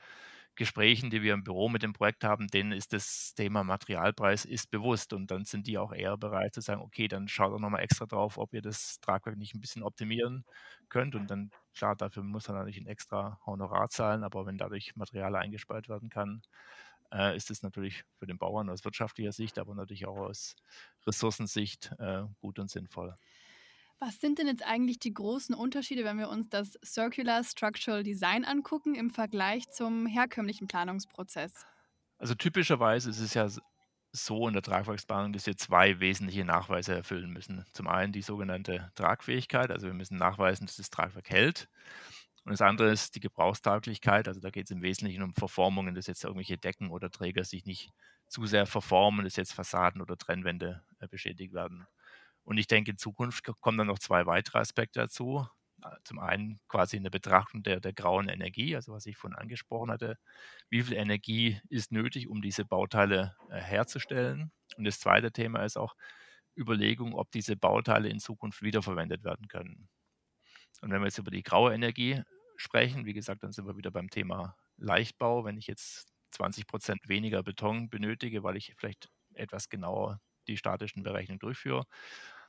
Gesprächen, 0.56 1.10
die 1.10 1.22
wir 1.22 1.34
im 1.34 1.44
Büro 1.44 1.68
mit 1.68 1.82
dem 1.82 1.92
Projekt 1.92 2.24
haben, 2.24 2.46
denen 2.48 2.72
ist 2.72 2.92
das 2.92 3.34
Thema 3.34 3.64
Materialpreis 3.64 4.44
ist 4.44 4.70
bewusst. 4.70 5.12
Und 5.12 5.30
dann 5.30 5.44
sind 5.44 5.66
die 5.66 5.78
auch 5.78 5.92
eher 5.92 6.16
bereit 6.16 6.54
zu 6.54 6.60
sagen, 6.60 6.80
okay, 6.82 7.08
dann 7.08 7.28
schaut 7.28 7.52
doch 7.52 7.58
nochmal 7.58 7.82
extra 7.82 8.06
drauf, 8.06 8.38
ob 8.38 8.54
ihr 8.54 8.62
das 8.62 9.00
Tragwerk 9.00 9.36
nicht 9.36 9.54
ein 9.54 9.60
bisschen 9.60 9.82
optimieren 9.82 10.44
könnt. 10.88 11.14
Und 11.16 11.28
dann, 11.30 11.50
klar, 11.74 11.96
dafür 11.96 12.22
muss 12.22 12.48
er 12.48 12.54
natürlich 12.54 12.78
ein 12.80 12.86
extra 12.86 13.40
Honorar 13.46 13.88
zahlen, 13.88 14.22
aber 14.24 14.46
wenn 14.46 14.58
dadurch 14.58 14.94
Material 14.96 15.34
eingespart 15.36 15.88
werden 15.88 16.08
kann, 16.10 16.42
äh, 17.12 17.36
ist 17.36 17.50
es 17.50 17.62
natürlich 17.62 18.04
für 18.18 18.26
den 18.26 18.38
Bauern 18.38 18.70
aus 18.70 18.84
wirtschaftlicher 18.84 19.32
Sicht, 19.32 19.58
aber 19.58 19.74
natürlich 19.74 20.06
auch 20.06 20.16
aus 20.18 20.56
Ressourcensicht 21.06 21.92
äh, 21.98 22.24
gut 22.40 22.58
und 22.58 22.70
sinnvoll. 22.70 23.14
Was 24.06 24.20
sind 24.20 24.38
denn 24.38 24.48
jetzt 24.48 24.62
eigentlich 24.62 24.98
die 24.98 25.14
großen 25.14 25.54
Unterschiede, 25.54 26.04
wenn 26.04 26.18
wir 26.18 26.28
uns 26.28 26.50
das 26.50 26.78
Circular 26.84 27.42
Structural 27.42 28.02
Design 28.02 28.44
angucken 28.44 28.94
im 28.94 29.08
Vergleich 29.08 29.70
zum 29.70 30.04
herkömmlichen 30.04 30.68
Planungsprozess? 30.68 31.64
Also 32.18 32.34
typischerweise 32.34 33.08
ist 33.08 33.20
es 33.20 33.32
ja 33.32 33.48
so 34.12 34.46
in 34.46 34.52
der 34.52 34.62
Tragwerksplanung, 34.62 35.32
dass 35.32 35.46
wir 35.46 35.56
zwei 35.56 36.00
wesentliche 36.00 36.44
Nachweise 36.44 36.94
erfüllen 36.94 37.30
müssen. 37.30 37.64
Zum 37.72 37.88
einen 37.88 38.12
die 38.12 38.20
sogenannte 38.20 38.92
Tragfähigkeit, 38.94 39.70
also 39.70 39.86
wir 39.86 39.94
müssen 39.94 40.18
nachweisen, 40.18 40.66
dass 40.66 40.76
das 40.76 40.90
Tragwerk 40.90 41.30
hält. 41.30 41.70
Und 42.44 42.52
das 42.52 42.60
andere 42.60 42.92
ist 42.92 43.14
die 43.14 43.20
Gebrauchstauglichkeit, 43.20 44.28
also 44.28 44.38
da 44.38 44.50
geht 44.50 44.66
es 44.66 44.70
im 44.70 44.82
Wesentlichen 44.82 45.22
um 45.22 45.32
Verformungen, 45.32 45.94
dass 45.94 46.08
jetzt 46.08 46.24
irgendwelche 46.24 46.58
Decken 46.58 46.90
oder 46.90 47.10
Träger 47.10 47.44
sich 47.44 47.64
nicht 47.64 47.90
zu 48.28 48.44
sehr 48.44 48.66
verformen, 48.66 49.24
dass 49.24 49.36
jetzt 49.36 49.54
Fassaden 49.54 50.02
oder 50.02 50.18
Trennwände 50.18 50.82
äh, 50.98 51.08
beschädigt 51.08 51.54
werden. 51.54 51.86
Und 52.44 52.58
ich 52.58 52.66
denke, 52.66 52.92
in 52.92 52.98
Zukunft 52.98 53.44
kommen 53.60 53.78
dann 53.78 53.86
noch 53.86 53.98
zwei 53.98 54.26
weitere 54.26 54.58
Aspekte 54.58 55.00
dazu. 55.00 55.46
Äh, 55.82 55.96
zum 56.04 56.18
einen 56.18 56.60
quasi 56.68 56.96
eine 56.96 57.10
Betrachtung 57.10 57.62
der, 57.62 57.80
der 57.80 57.92
grauen 57.92 58.28
Energie, 58.28 58.76
also 58.76 58.92
was 58.92 59.06
ich 59.06 59.16
vorhin 59.16 59.38
angesprochen 59.38 59.90
hatte. 59.90 60.18
Wie 60.70 60.82
viel 60.82 60.94
Energie 60.94 61.60
ist 61.68 61.92
nötig, 61.92 62.28
um 62.28 62.42
diese 62.42 62.64
Bauteile 62.64 63.36
äh, 63.50 63.60
herzustellen? 63.60 64.52
Und 64.76 64.84
das 64.84 65.00
zweite 65.00 65.32
Thema 65.32 65.64
ist 65.64 65.76
auch 65.76 65.94
Überlegung, 66.56 67.14
ob 67.14 67.30
diese 67.32 67.56
Bauteile 67.56 68.08
in 68.08 68.20
Zukunft 68.20 68.62
wiederverwendet 68.62 69.24
werden 69.24 69.48
können. 69.48 69.88
Und 70.80 70.90
wenn 70.90 71.00
wir 71.00 71.06
jetzt 71.06 71.18
über 71.18 71.30
die 71.30 71.42
graue 71.42 71.74
Energie 71.74 72.22
sprechen, 72.56 73.06
wie 73.06 73.14
gesagt, 73.14 73.42
dann 73.42 73.52
sind 73.52 73.66
wir 73.66 73.76
wieder 73.76 73.90
beim 73.90 74.10
Thema 74.10 74.56
Leichtbau. 74.76 75.44
Wenn 75.44 75.56
ich 75.56 75.66
jetzt 75.66 76.08
20 76.32 76.66
Prozent 76.66 77.08
weniger 77.08 77.42
Beton 77.42 77.88
benötige, 77.88 78.42
weil 78.42 78.56
ich 78.56 78.74
vielleicht 78.76 79.08
etwas 79.34 79.68
genauer 79.68 80.20
die 80.46 80.56
statischen 80.56 81.02
Berechnungen 81.02 81.38
durchführe, 81.38 81.86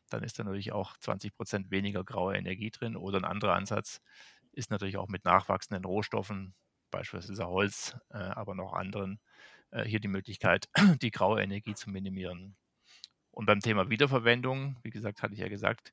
dann 0.09 0.23
ist 0.23 0.39
da 0.39 0.43
natürlich 0.43 0.71
auch 0.71 0.97
20 0.97 1.35
Prozent 1.35 1.71
weniger 1.71 2.03
graue 2.03 2.35
Energie 2.35 2.71
drin. 2.71 2.95
Oder 2.95 3.19
ein 3.19 3.25
anderer 3.25 3.55
Ansatz 3.55 4.01
ist 4.51 4.71
natürlich 4.71 4.97
auch 4.97 5.07
mit 5.07 5.25
nachwachsenden 5.25 5.85
Rohstoffen, 5.85 6.55
beispielsweise 6.91 7.47
Holz, 7.47 7.97
äh, 8.09 8.17
aber 8.17 8.55
noch 8.55 8.73
anderen, 8.73 9.19
äh, 9.71 9.83
hier 9.83 9.99
die 9.99 10.07
Möglichkeit, 10.07 10.69
die 11.01 11.11
graue 11.11 11.41
Energie 11.41 11.75
zu 11.75 11.89
minimieren. 11.89 12.55
Und 13.31 13.47
beim 13.47 13.59
Thema 13.59 13.89
Wiederverwendung, 13.89 14.77
wie 14.83 14.91
gesagt, 14.91 15.21
hatte 15.21 15.33
ich 15.33 15.41
ja 15.41 15.49
gesagt, 15.49 15.91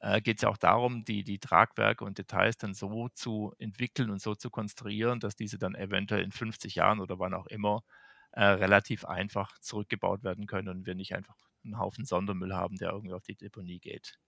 äh, 0.00 0.22
geht 0.22 0.38
es 0.38 0.42
ja 0.42 0.48
auch 0.48 0.56
darum, 0.56 1.04
die, 1.04 1.24
die 1.24 1.38
Tragwerke 1.38 2.04
und 2.04 2.16
Details 2.16 2.56
dann 2.56 2.72
so 2.72 3.10
zu 3.10 3.54
entwickeln 3.58 4.10
und 4.10 4.22
so 4.22 4.34
zu 4.34 4.48
konstruieren, 4.50 5.20
dass 5.20 5.36
diese 5.36 5.58
dann 5.58 5.74
eventuell 5.74 6.22
in 6.22 6.32
50 6.32 6.76
Jahren 6.76 7.00
oder 7.00 7.18
wann 7.18 7.34
auch 7.34 7.46
immer 7.48 7.82
äh, 8.32 8.44
relativ 8.44 9.04
einfach 9.04 9.58
zurückgebaut 9.58 10.22
werden 10.22 10.46
können 10.46 10.68
und 10.68 10.86
wir 10.86 10.94
nicht 10.94 11.14
einfach 11.14 11.36
einen 11.64 11.78
Haufen 11.78 12.04
Sondermüll 12.04 12.54
haben, 12.54 12.76
der 12.76 12.90
irgendwie 12.90 13.14
auf 13.14 13.24
die 13.24 13.34
Deponie 13.34 13.80
geht. 13.80 14.18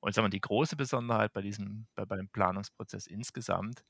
Und 0.00 0.14
sagen 0.14 0.26
wir, 0.26 0.30
die 0.30 0.40
große 0.40 0.76
Besonderheit 0.76 1.32
bei 1.32 1.42
diesem, 1.42 1.86
bei, 1.94 2.04
beim 2.04 2.28
Planungsprozess 2.28 3.06
insgesamt 3.06 3.84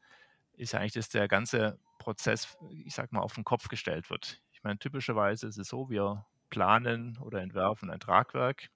ist 0.53 0.75
eigentlich, 0.75 0.93
dass 0.93 1.09
der 1.09 1.29
ganze 1.29 1.79
Prozess, 1.99 2.57
ich 2.85 2.95
sag 2.95 3.13
mal, 3.13 3.21
auf 3.21 3.35
den 3.35 3.45
Kopf 3.45 3.69
gestellt 3.69 4.09
wird. 4.11 4.41
Ich 4.53 4.63
meine, 4.63 4.79
typischerweise 4.79 5.47
ist 5.47 5.59
es 5.59 5.69
so, 5.69 5.91
wir 5.91 6.25
planen 6.49 7.19
oder 7.19 7.41
entwerfen 7.43 7.91
ein 7.91 8.01
Tragwerk. 8.01 8.71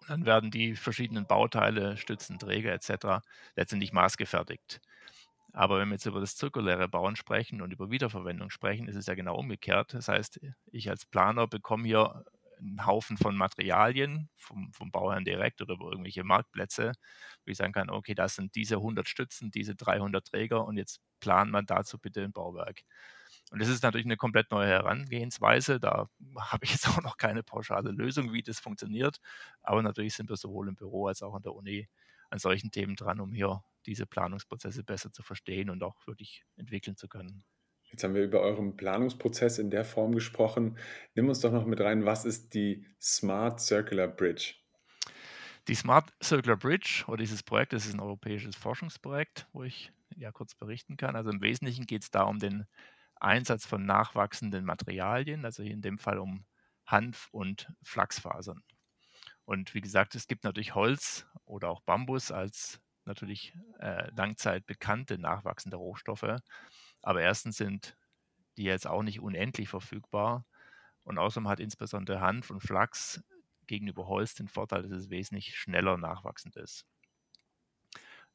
Und 0.00 0.10
dann 0.10 0.26
werden 0.26 0.50
die 0.50 0.74
verschiedenen 0.74 1.26
Bauteile, 1.26 1.96
Stützen, 1.96 2.38
Träger 2.38 2.72
etc. 2.72 3.22
letztendlich 3.54 3.92
maßgefertigt. 3.92 4.80
Aber 5.52 5.78
wenn 5.78 5.88
wir 5.88 5.94
jetzt 5.94 6.06
über 6.06 6.20
das 6.20 6.36
zirkuläre 6.36 6.88
Bauen 6.88 7.16
sprechen 7.16 7.60
und 7.62 7.72
über 7.72 7.90
Wiederverwendung 7.90 8.50
sprechen, 8.50 8.88
ist 8.88 8.96
es 8.96 9.06
ja 9.06 9.14
genau 9.14 9.36
umgekehrt. 9.36 9.94
Das 9.94 10.08
heißt, 10.08 10.40
ich 10.72 10.90
als 10.90 11.06
Planer 11.06 11.46
bekomme 11.46 11.86
hier 11.86 12.24
einen 12.60 12.86
Haufen 12.86 13.16
von 13.16 13.36
Materialien 13.36 14.28
vom, 14.36 14.72
vom 14.72 14.90
Bauherrn 14.90 15.24
direkt 15.24 15.62
oder 15.62 15.74
über 15.74 15.90
irgendwelche 15.90 16.24
Marktplätze, 16.24 16.92
wo 17.44 17.50
ich 17.50 17.56
sagen 17.56 17.72
kann, 17.72 17.90
okay, 17.90 18.14
das 18.14 18.34
sind 18.34 18.54
diese 18.54 18.76
100 18.76 19.08
Stützen, 19.08 19.50
diese 19.50 19.74
300 19.74 20.26
Träger 20.26 20.64
und 20.66 20.76
jetzt 20.76 21.00
plant 21.20 21.50
man 21.50 21.66
dazu 21.66 21.98
bitte 21.98 22.22
ein 22.22 22.32
Bauwerk. 22.32 22.82
Und 23.50 23.60
das 23.60 23.68
ist 23.68 23.82
natürlich 23.82 24.06
eine 24.06 24.16
komplett 24.16 24.50
neue 24.50 24.68
Herangehensweise. 24.68 25.80
Da 25.80 26.08
habe 26.38 26.64
ich 26.64 26.72
jetzt 26.72 26.88
auch 26.88 27.02
noch 27.02 27.16
keine 27.16 27.42
pauschale 27.42 27.90
Lösung, 27.90 28.32
wie 28.32 28.42
das 28.42 28.60
funktioniert. 28.60 29.20
Aber 29.62 29.82
natürlich 29.82 30.14
sind 30.14 30.28
wir 30.28 30.36
sowohl 30.36 30.68
im 30.68 30.76
Büro 30.76 31.06
als 31.08 31.22
auch 31.22 31.34
an 31.34 31.42
der 31.42 31.54
Uni 31.54 31.88
an 32.30 32.38
solchen 32.38 32.70
Themen 32.70 32.94
dran, 32.94 33.20
um 33.20 33.32
hier 33.32 33.62
diese 33.86 34.06
Planungsprozesse 34.06 34.84
besser 34.84 35.12
zu 35.12 35.22
verstehen 35.22 35.70
und 35.70 35.82
auch 35.82 36.06
wirklich 36.06 36.44
entwickeln 36.56 36.96
zu 36.96 37.08
können. 37.08 37.44
Jetzt 37.90 38.04
haben 38.04 38.14
wir 38.14 38.22
über 38.22 38.40
euren 38.40 38.76
Planungsprozess 38.76 39.58
in 39.58 39.70
der 39.70 39.84
Form 39.84 40.14
gesprochen. 40.14 40.78
Nimm 41.14 41.28
uns 41.28 41.40
doch 41.40 41.50
noch 41.50 41.66
mit 41.66 41.80
rein, 41.80 42.04
was 42.04 42.24
ist 42.24 42.54
die 42.54 42.86
Smart 43.00 43.60
Circular 43.60 44.06
Bridge? 44.06 44.54
Die 45.66 45.74
Smart 45.74 46.12
Circular 46.22 46.56
Bridge 46.56 47.04
oder 47.08 47.18
dieses 47.18 47.42
Projekt, 47.42 47.72
das 47.72 47.86
ist 47.86 47.94
ein 47.94 48.00
europäisches 48.00 48.56
Forschungsprojekt, 48.56 49.46
wo 49.52 49.64
ich 49.64 49.92
ja 50.16 50.30
kurz 50.30 50.54
berichten 50.54 50.96
kann. 50.96 51.16
Also 51.16 51.30
im 51.30 51.40
Wesentlichen 51.40 51.86
geht 51.86 52.02
es 52.02 52.10
da 52.10 52.22
um 52.22 52.38
den 52.38 52.66
Einsatz 53.16 53.66
von 53.66 53.84
nachwachsenden 53.84 54.64
Materialien, 54.64 55.44
also 55.44 55.62
in 55.62 55.82
dem 55.82 55.98
Fall 55.98 56.18
um 56.18 56.44
Hanf 56.86 57.28
und 57.32 57.72
Flachsfasern. 57.82 58.62
Und 59.44 59.74
wie 59.74 59.80
gesagt, 59.80 60.14
es 60.14 60.26
gibt 60.26 60.44
natürlich 60.44 60.74
Holz 60.74 61.26
oder 61.44 61.70
auch 61.70 61.80
Bambus 61.80 62.30
als 62.30 62.80
natürlich 63.10 63.54
äh, 63.80 64.10
langzeit 64.14 64.66
bekannte 64.66 65.18
nachwachsende 65.18 65.76
Rohstoffe. 65.76 66.36
Aber 67.02 67.20
erstens 67.20 67.56
sind 67.56 67.96
die 68.56 68.64
jetzt 68.64 68.86
auch 68.86 69.02
nicht 69.02 69.20
unendlich 69.20 69.68
verfügbar. 69.68 70.46
Und 71.04 71.18
außerdem 71.18 71.48
hat 71.48 71.60
insbesondere 71.60 72.20
Hanf 72.20 72.50
und 72.50 72.60
Flachs 72.60 73.22
gegenüber 73.66 74.06
Holz 74.06 74.34
den 74.34 74.48
Vorteil, 74.48 74.82
dass 74.82 74.92
es 74.92 75.10
wesentlich 75.10 75.56
schneller 75.56 75.96
nachwachsend 75.96 76.56
ist. 76.56 76.84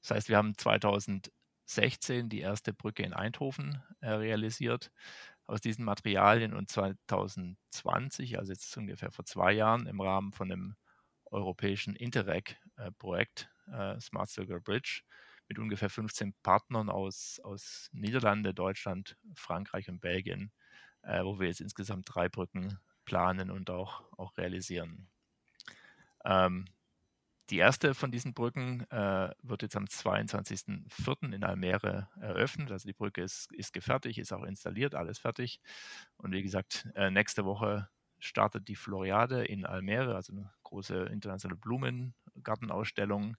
Das 0.02 0.12
heißt, 0.12 0.30
wir 0.30 0.38
haben 0.38 0.58
2016 0.58 2.30
die 2.30 2.40
erste 2.40 2.74
Brücke 2.74 3.04
in 3.04 3.14
Eindhoven 3.14 3.82
äh, 4.02 4.12
realisiert 4.12 4.92
aus 5.48 5.62
diesen 5.62 5.86
Materialien 5.86 6.54
und 6.54 6.70
2020, 6.70 8.40
also 8.40 8.52
jetzt 8.52 8.76
ungefähr 8.78 9.12
vor 9.12 9.26
zwei 9.26 9.52
Jahren, 9.52 9.88
im 9.88 10.02
Rahmen 10.02 10.32
von 10.32 10.52
einem 10.52 10.76
europäischen 11.26 11.96
Interreg-Projekt 11.96 13.50
äh, 13.72 14.00
Smart 14.00 14.30
Circular 14.30 14.62
Bridge 14.62 15.02
mit 15.48 15.60
ungefähr 15.60 15.90
15 15.90 16.34
Partnern 16.42 16.90
aus, 16.90 17.40
aus 17.44 17.90
Niederlande, 17.92 18.54
Deutschland, 18.54 19.18
Frankreich 19.36 19.90
und 19.90 20.02
Belgien, 20.02 20.52
äh, 21.04 21.24
wo 21.24 21.40
wir 21.40 21.48
jetzt 21.48 21.62
insgesamt 21.62 22.08
drei 22.14 22.30
Brücken 22.30 22.80
planen 23.06 23.52
und 23.52 23.70
auch, 23.70 24.04
auch 24.18 24.38
realisieren. 24.38 25.08
Ähm, 26.24 26.66
die 27.52 27.58
erste 27.58 27.94
von 27.94 28.12
diesen 28.12 28.34
Brücken 28.34 28.90
äh, 28.90 29.30
wird 29.44 29.62
jetzt 29.62 29.76
am 29.76 29.86
22.04. 29.86 31.32
in 31.32 31.44
Almere 31.44 32.10
eröffnet. 32.20 32.72
Also 32.72 32.88
die 32.88 32.94
Brücke 32.94 33.22
ist, 33.22 33.52
ist 33.54 33.72
gefertigt, 33.72 34.18
ist 34.18 34.34
auch 34.34 34.44
installiert, 34.44 34.96
alles 34.96 35.20
fertig. 35.20 35.60
Und 36.18 36.32
wie 36.32 36.42
gesagt, 36.42 36.88
äh, 36.96 37.12
nächste 37.12 37.46
Woche 37.46 37.88
startet 38.18 38.68
die 38.68 38.76
Floriade 38.76 39.46
in 39.46 39.64
Almere, 39.66 40.16
also 40.16 40.34
eine 40.34 40.52
große 40.64 40.96
internationale 41.06 41.60
Blumengartenausstellung. 42.36 43.38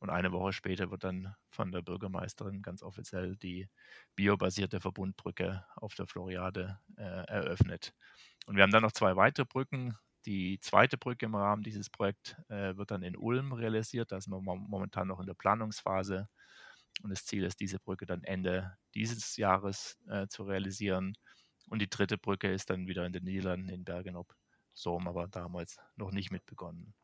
Und 0.00 0.10
eine 0.10 0.32
Woche 0.32 0.52
später 0.52 0.90
wird 0.90 1.04
dann 1.04 1.34
von 1.50 1.70
der 1.72 1.82
Bürgermeisterin 1.82 2.62
ganz 2.62 2.82
offiziell 2.82 3.36
die 3.36 3.68
biobasierte 4.16 4.80
Verbundbrücke 4.80 5.64
auf 5.76 5.94
der 5.94 6.06
Floriade 6.06 6.80
äh, 6.96 7.02
eröffnet. 7.02 7.94
Und 8.46 8.56
wir 8.56 8.64
haben 8.64 8.72
dann 8.72 8.82
noch 8.82 8.92
zwei 8.92 9.16
weitere 9.16 9.46
Brücken. 9.46 9.96
Die 10.26 10.58
zweite 10.60 10.98
Brücke 10.98 11.26
im 11.26 11.34
Rahmen 11.36 11.62
dieses 11.62 11.90
Projekts 11.90 12.36
äh, 12.48 12.76
wird 12.76 12.90
dann 12.90 13.02
in 13.02 13.16
Ulm 13.16 13.52
realisiert. 13.52 14.12
Da 14.12 14.20
sind 14.20 14.32
wir 14.32 14.40
momentan 14.40 15.08
noch 15.08 15.20
in 15.20 15.26
der 15.26 15.34
Planungsphase. 15.34 16.28
Und 17.02 17.10
das 17.10 17.24
Ziel 17.26 17.44
ist, 17.44 17.60
diese 17.60 17.78
Brücke 17.80 18.06
dann 18.06 18.24
Ende 18.24 18.76
dieses 18.94 19.36
Jahres 19.36 19.98
äh, 20.08 20.26
zu 20.28 20.44
realisieren 20.44 21.16
Und 21.68 21.80
die 21.82 21.90
dritte 21.90 22.18
Brücke 22.18 22.52
ist 22.52 22.70
dann 22.70 22.86
wieder 22.88 23.06
in 23.06 23.12
den 23.12 23.24
Niederlanden 23.24 23.68
in 23.70 23.84
Bergen 23.84 24.16
op 24.16 24.34
Zoom, 24.74 25.08
aber 25.08 25.28
da 25.28 25.42
haben 25.42 25.54
wir 25.54 25.60
jetzt 25.60 25.80
noch 25.96 26.12
nicht 26.12 26.30
mit 26.32 26.46
begonnen. 26.46 26.94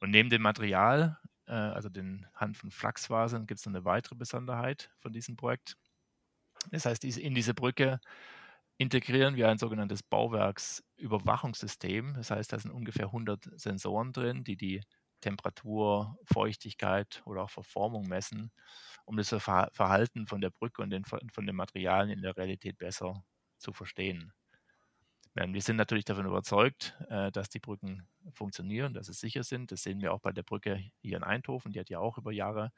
Und 0.00 0.10
neben 0.10 0.30
dem 0.30 0.42
Material, 0.42 1.18
äh, 1.46 1.52
also 1.52 1.88
den 1.88 2.26
Hand 2.34 2.56
von 2.56 2.70
Flachsfasern, 2.70 3.46
gibt 3.46 3.60
es 3.60 3.66
eine 3.66 3.84
weitere 3.84 4.14
Besonderheit 4.14 4.90
von 5.00 5.12
diesem 5.12 5.36
Projekt. 5.36 5.76
Das 6.70 6.86
heißt, 6.86 7.04
in 7.04 7.34
diese 7.34 7.54
Brücke 7.54 8.00
integrieren 8.78 9.36
wir 9.36 9.48
ein 9.48 9.58
sogenanntes 9.58 10.02
Bauwerksüberwachungssystem. 10.02 12.14
Das 12.14 12.30
heißt, 12.30 12.52
da 12.52 12.58
sind 12.58 12.72
ungefähr 12.72 13.06
100 13.06 13.48
Sensoren 13.58 14.12
drin, 14.12 14.44
die 14.44 14.56
die 14.56 14.82
Temperatur, 15.20 16.18
Feuchtigkeit 16.24 17.22
oder 17.24 17.44
auch 17.44 17.50
Verformung 17.50 18.06
messen, 18.08 18.50
um 19.06 19.16
das 19.16 19.30
Verhalten 19.30 20.26
von 20.26 20.40
der 20.40 20.50
Brücke 20.50 20.82
und 20.82 20.90
den, 20.90 21.04
von 21.04 21.46
den 21.46 21.56
Materialien 21.56 22.18
in 22.18 22.22
der 22.22 22.36
Realität 22.36 22.78
besser 22.78 23.24
zu 23.58 23.72
verstehen. 23.72 24.32
Wir 25.36 25.60
sind 25.60 25.76
natürlich 25.76 26.06
davon 26.06 26.24
überzeugt, 26.24 26.96
äh, 27.10 27.30
dass 27.30 27.50
die 27.50 27.58
Brücken 27.58 28.08
funktionieren, 28.32 28.94
dass 28.94 29.06
sie 29.06 29.12
sicher 29.12 29.42
sind. 29.42 29.70
Das 29.70 29.82
sehen 29.82 30.00
wir 30.00 30.14
auch 30.14 30.20
bei 30.20 30.32
der 30.32 30.42
Brücke 30.42 30.82
hier 31.02 31.18
in 31.18 31.24
Eindhoven. 31.24 31.72
Die 31.72 31.80
hat 31.80 31.90
ja 31.90 31.98
auch 31.98 32.16
über 32.16 32.32
Jahre 32.32 32.72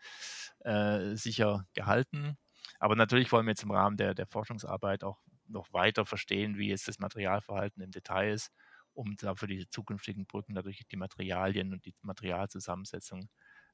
äh, 0.61 1.15
sicher 1.15 1.67
gehalten. 1.75 2.37
Aber 2.81 2.97
natürlich 2.97 3.31
wollen 3.31 3.47
wir 3.47 3.53
jetzt 3.53 3.63
im 3.63 3.71
Rahmen 3.71 3.97
der, 3.97 4.13
der 4.15 4.27
Forschungsarbeit 4.27 5.05
auch 5.05 5.21
noch 5.47 5.73
weiter 5.73 6.05
verstehen, 6.05 6.59
wie 6.59 6.69
jetzt 6.69 6.89
das 6.89 6.99
Materialverhalten 6.99 7.81
im 7.81 7.93
Detail 7.93 8.33
ist, 8.33 8.51
um 8.93 9.15
da 9.17 9.37
für 9.37 9.47
die 9.47 9.69
zukünftigen 9.71 10.27
Brücken 10.27 10.55
dadurch 10.55 10.83
die 10.91 10.97
Materialien 10.97 11.73
und 11.73 11.85
die 11.85 11.95
Materialzusammensetzung 12.03 13.29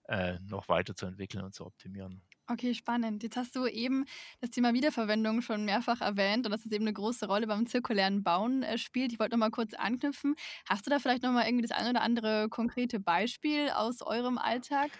äh, 0.08 0.38
noch 0.40 0.68
weiterzuentwickeln 0.68 1.42
und 1.42 1.54
zu 1.54 1.64
optimieren. 1.64 2.22
Okay, 2.46 2.74
spannend. 2.74 3.22
Jetzt 3.22 3.38
hast 3.38 3.56
du 3.56 3.66
eben 3.66 4.04
das 4.42 4.50
Thema 4.50 4.74
Wiederverwendung 4.74 5.40
schon 5.40 5.64
mehrfach 5.64 6.02
erwähnt 6.02 6.44
und 6.44 6.52
dass 6.52 6.66
es 6.66 6.72
eben 6.72 6.84
eine 6.84 6.92
große 6.92 7.26
Rolle 7.26 7.46
beim 7.46 7.66
zirkulären 7.66 8.22
Bauen 8.22 8.62
äh, 8.62 8.76
spielt. 8.76 9.12
Ich 9.12 9.18
wollte 9.18 9.32
noch 9.32 9.38
mal 9.38 9.50
kurz 9.50 9.72
anknüpfen. 9.72 10.34
Hast 10.68 10.86
du 10.86 10.90
da 10.90 10.98
vielleicht 10.98 11.22
noch 11.22 11.32
mal 11.32 11.46
irgendwie 11.46 11.66
das 11.66 11.76
ein 11.76 11.88
oder 11.88 12.02
andere 12.02 12.50
konkrete 12.50 13.00
Beispiel 13.00 13.70
aus 13.70 14.02
eurem 14.02 14.36
Alltag? 14.36 14.90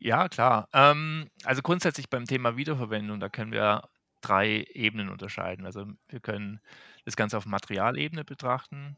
Ja, 0.00 0.28
klar. 0.28 0.68
Ähm, 0.72 1.28
also 1.44 1.60
grundsätzlich 1.60 2.08
beim 2.08 2.24
Thema 2.24 2.56
Wiederverwendung, 2.56 3.20
da 3.20 3.28
können 3.28 3.52
wir 3.52 3.82
drei 4.22 4.64
Ebenen 4.72 5.10
unterscheiden. 5.10 5.66
Also 5.66 5.86
wir 6.08 6.20
können 6.20 6.60
das 7.04 7.16
Ganze 7.16 7.36
auf 7.36 7.46
Materialebene 7.46 8.24
betrachten, 8.24 8.96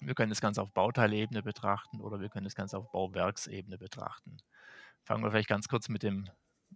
wir 0.00 0.14
können 0.14 0.30
das 0.30 0.40
Ganze 0.40 0.62
auf 0.62 0.72
Bauteilebene 0.72 1.42
betrachten 1.42 2.00
oder 2.00 2.20
wir 2.20 2.28
können 2.28 2.44
das 2.44 2.54
Ganze 2.54 2.78
auf 2.78 2.90
Bauwerksebene 2.92 3.78
betrachten. 3.78 4.38
Fangen 5.04 5.22
wir 5.24 5.30
vielleicht 5.30 5.48
ganz 5.48 5.68
kurz 5.68 5.88
mit 5.88 6.02
den 6.02 6.30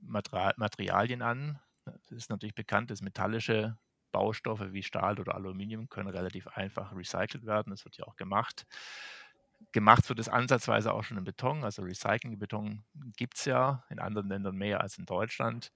Materialien 0.07 1.23
an. 1.23 1.61
Es 2.03 2.11
ist 2.11 2.31
natürlich 2.31 2.55
bekannt, 2.55 2.91
dass 2.91 3.01
metallische 3.03 3.79
Baustoffe 4.13 4.73
wie 4.73 4.83
Stahl 4.83 5.21
oder 5.21 5.35
Aluminium 5.35 5.89
können 5.89 6.09
relativ 6.09 6.47
einfach 6.49 6.95
recycelt 6.95 7.45
werden. 7.45 7.71
Das 7.71 7.85
wird 7.85 7.97
ja 7.99 8.07
auch 8.07 8.17
gemacht. 8.17 8.67
Gemacht 9.73 10.09
wird 10.09 10.19
es 10.19 10.29
ansatzweise 10.29 10.93
auch 10.93 11.05
schon 11.05 11.19
in 11.19 11.25
Beton. 11.25 11.65
Also 11.65 11.83
Recycling-Beton 11.83 12.85
gibt 13.17 13.37
es 13.37 13.45
ja 13.45 13.85
in 13.91 13.99
anderen 13.99 14.29
Ländern 14.29 14.57
mehr 14.57 14.81
als 14.81 14.99
in 14.99 15.07
Deutschland. 15.07 15.71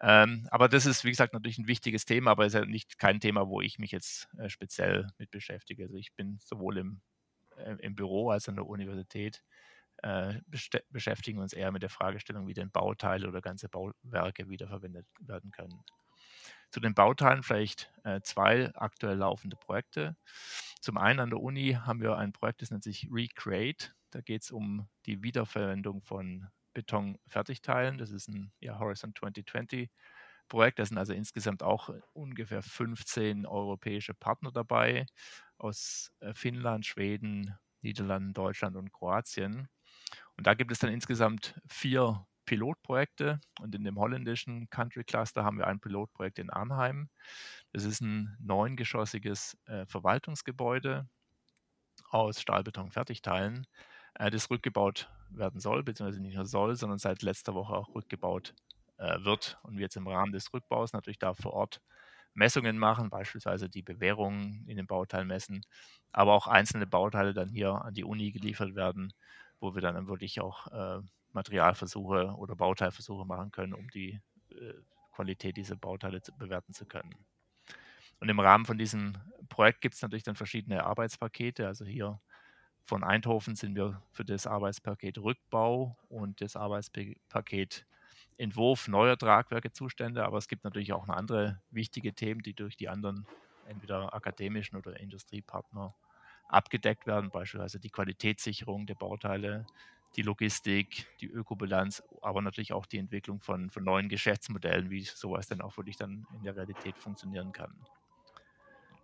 Ähm, 0.00 0.46
aber 0.50 0.68
das 0.68 0.84
ist, 0.86 1.04
wie 1.04 1.10
gesagt, 1.10 1.32
natürlich 1.32 1.58
ein 1.58 1.68
wichtiges 1.68 2.04
Thema, 2.04 2.32
aber 2.32 2.44
es 2.44 2.54
ist 2.54 2.60
ja 2.60 2.66
nicht 2.66 2.98
kein 2.98 3.20
Thema, 3.20 3.48
wo 3.48 3.60
ich 3.60 3.78
mich 3.78 3.92
jetzt 3.92 4.28
äh, 4.38 4.48
speziell 4.48 5.08
mit 5.18 5.30
beschäftige. 5.30 5.84
Also 5.84 5.96
ich 5.96 6.14
bin 6.14 6.38
sowohl 6.40 6.78
im, 6.78 7.00
äh, 7.56 7.76
im 7.80 7.94
Büro 7.94 8.30
als 8.30 8.48
an 8.48 8.56
der 8.56 8.66
Universität 8.66 9.42
beschäftigen 10.90 11.38
uns 11.38 11.52
eher 11.52 11.72
mit 11.72 11.82
der 11.82 11.90
Fragestellung, 11.90 12.46
wie 12.46 12.54
denn 12.54 12.70
Bauteile 12.70 13.28
oder 13.28 13.40
ganze 13.40 13.68
Bauwerke 13.68 14.48
wiederverwendet 14.48 15.06
werden 15.20 15.50
können. 15.50 15.82
Zu 16.70 16.80
den 16.80 16.94
Bauteilen 16.94 17.42
vielleicht 17.42 17.92
äh, 18.04 18.20
zwei 18.22 18.74
aktuell 18.74 19.16
laufende 19.16 19.56
Projekte. 19.56 20.16
Zum 20.80 20.98
einen 20.98 21.20
an 21.20 21.30
der 21.30 21.40
Uni 21.40 21.78
haben 21.80 22.00
wir 22.00 22.16
ein 22.16 22.32
Projekt, 22.32 22.62
das 22.62 22.70
nennt 22.70 22.84
sich 22.84 23.08
Recreate. 23.10 23.92
Da 24.10 24.20
geht 24.20 24.42
es 24.42 24.50
um 24.50 24.88
die 25.06 25.22
Wiederverwendung 25.22 26.02
von 26.02 26.48
Betonfertigteilen. 26.74 27.98
Das 27.98 28.10
ist 28.10 28.28
ein 28.28 28.52
ja, 28.60 28.78
Horizon 28.78 29.14
2020 29.14 29.90
Projekt. 30.48 30.78
Da 30.78 30.86
sind 30.86 30.98
also 30.98 31.12
insgesamt 31.12 31.62
auch 31.62 31.90
ungefähr 32.12 32.62
15 32.62 33.46
europäische 33.46 34.14
Partner 34.14 34.52
dabei 34.52 35.06
aus 35.58 36.12
äh, 36.20 36.34
Finnland, 36.34 36.86
Schweden, 36.86 37.56
Niederlanden, 37.80 38.34
Deutschland 38.34 38.76
und 38.76 38.92
Kroatien. 38.92 39.68
Und 40.36 40.46
da 40.46 40.54
gibt 40.54 40.72
es 40.72 40.78
dann 40.78 40.92
insgesamt 40.92 41.58
vier 41.68 42.26
Pilotprojekte 42.46 43.40
und 43.60 43.74
in 43.74 43.84
dem 43.84 43.98
holländischen 43.98 44.70
Country 44.70 45.04
Cluster 45.04 45.44
haben 45.44 45.58
wir 45.58 45.66
ein 45.66 45.80
Pilotprojekt 45.80 46.38
in 46.38 46.50
Arnheim. 46.50 47.10
Das 47.72 47.84
ist 47.84 48.00
ein 48.00 48.36
neungeschossiges 48.40 49.58
äh, 49.66 49.84
Verwaltungsgebäude 49.86 51.08
aus 52.10 52.40
Stahlbeton-Fertigteilen, 52.40 53.66
äh, 54.14 54.30
das 54.30 54.48
rückgebaut 54.50 55.10
werden 55.30 55.60
soll, 55.60 55.82
beziehungsweise 55.82 56.22
nicht 56.22 56.36
nur 56.36 56.46
soll, 56.46 56.76
sondern 56.76 56.98
seit 56.98 57.22
letzter 57.22 57.54
Woche 57.54 57.74
auch 57.74 57.94
rückgebaut 57.94 58.54
äh, 58.98 59.24
wird. 59.24 59.58
Und 59.62 59.76
wir 59.76 59.82
jetzt 59.82 59.96
im 59.96 60.06
Rahmen 60.06 60.32
des 60.32 60.52
Rückbaus 60.52 60.92
natürlich 60.92 61.18
da 61.18 61.34
vor 61.34 61.52
Ort 61.52 61.80
Messungen 62.34 62.78
machen, 62.78 63.08
beispielsweise 63.10 63.68
die 63.68 63.82
Bewährungen 63.82 64.64
in 64.68 64.76
den 64.76 64.86
Bauteilen 64.86 65.26
messen, 65.26 65.62
aber 66.12 66.34
auch 66.34 66.46
einzelne 66.46 66.86
Bauteile 66.86 67.32
dann 67.32 67.48
hier 67.48 67.72
an 67.72 67.94
die 67.94 68.04
Uni 68.04 68.30
geliefert 68.30 68.74
werden, 68.74 69.12
wo 69.60 69.74
wir 69.74 69.82
dann 69.82 70.08
wirklich 70.08 70.40
auch 70.40 70.66
äh, 70.68 71.02
Materialversuche 71.32 72.34
oder 72.36 72.56
Bauteilversuche 72.56 73.26
machen 73.26 73.50
können, 73.52 73.74
um 73.74 73.88
die 73.90 74.20
äh, 74.50 74.74
Qualität 75.12 75.56
dieser 75.56 75.76
Bauteile 75.76 76.20
zu, 76.22 76.32
bewerten 76.36 76.72
zu 76.72 76.86
können. 76.86 77.14
Und 78.20 78.28
im 78.28 78.40
Rahmen 78.40 78.64
von 78.64 78.78
diesem 78.78 79.16
Projekt 79.48 79.80
gibt 79.80 79.94
es 79.94 80.02
natürlich 80.02 80.24
dann 80.24 80.36
verschiedene 80.36 80.84
Arbeitspakete. 80.84 81.66
Also 81.66 81.84
hier 81.84 82.20
von 82.84 83.04
Eindhoven 83.04 83.56
sind 83.56 83.74
wir 83.74 84.02
für 84.12 84.24
das 84.24 84.46
Arbeitspaket 84.46 85.18
Rückbau 85.18 85.96
und 86.08 86.40
das 86.40 86.56
Arbeitspaket 86.56 87.86
Entwurf 88.38 88.88
neuer 88.88 89.16
Tragwerke 89.16 89.72
zuständig. 89.72 90.22
Aber 90.22 90.38
es 90.38 90.48
gibt 90.48 90.64
natürlich 90.64 90.92
auch 90.92 91.06
noch 91.06 91.16
andere 91.16 91.60
wichtige 91.70 92.14
Themen, 92.14 92.42
die 92.42 92.54
durch 92.54 92.76
die 92.76 92.88
anderen 92.88 93.26
entweder 93.66 94.14
akademischen 94.14 94.76
oder 94.76 94.98
Industriepartner 95.00 95.94
abgedeckt 96.48 97.06
werden, 97.06 97.30
beispielsweise 97.30 97.80
die 97.80 97.90
Qualitätssicherung 97.90 98.86
der 98.86 98.94
Bauteile, 98.94 99.66
die 100.16 100.22
Logistik, 100.22 101.06
die 101.20 101.26
Ökobilanz, 101.26 102.02
aber 102.22 102.40
natürlich 102.40 102.72
auch 102.72 102.86
die 102.86 102.98
Entwicklung 102.98 103.40
von, 103.40 103.70
von 103.70 103.84
neuen 103.84 104.08
Geschäftsmodellen, 104.08 104.90
wie 104.90 105.02
sowas 105.02 105.46
dann 105.46 105.60
auch 105.60 105.76
wirklich 105.76 105.96
dann 105.96 106.26
in 106.34 106.42
der 106.42 106.56
Realität 106.56 106.96
funktionieren 106.98 107.52
kann. 107.52 107.74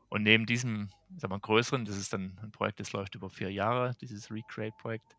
Und 0.09 0.24
neben 0.24 0.44
diesem 0.44 0.90
sagen 1.16 1.33
wir, 1.33 1.40
größeren, 1.40 1.85
das 1.85 1.96
ist 1.96 2.12
dann 2.12 2.38
ein 2.42 2.52
Projekt, 2.52 2.81
das 2.81 2.92
läuft 2.92 3.14
über 3.14 3.31
vier 3.31 3.50
Jahre, 3.50 3.94
dieses 4.00 4.31
Recreate-Projekt, 4.31 5.16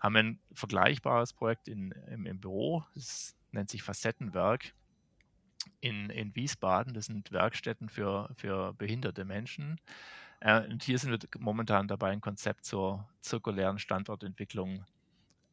haben 0.00 0.14
wir 0.14 0.20
ein 0.20 0.40
vergleichbares 0.52 1.32
Projekt 1.32 1.68
in, 1.68 1.92
im, 2.08 2.26
im, 2.26 2.40
Büro, 2.40 2.84
das 2.94 3.36
nennt 3.52 3.70
sich 3.70 3.82
Facettenwerk 3.82 4.74
in, 5.80 6.10
in 6.10 6.34
Wiesbaden. 6.34 6.94
Das 6.94 7.06
sind 7.06 7.30
Werkstätten 7.32 7.88
für, 7.88 8.30
für 8.36 8.72
behinderte 8.74 9.24
Menschen. 9.24 9.80
Äh, 10.42 10.66
und 10.68 10.82
hier 10.82 10.98
sind 10.98 11.10
wir 11.12 11.18
momentan 11.38 11.86
dabei, 11.88 12.10
ein 12.10 12.20
Konzept 12.20 12.64
zur 12.64 13.08
zirkulären 13.20 13.78
Standortentwicklung 13.78 14.84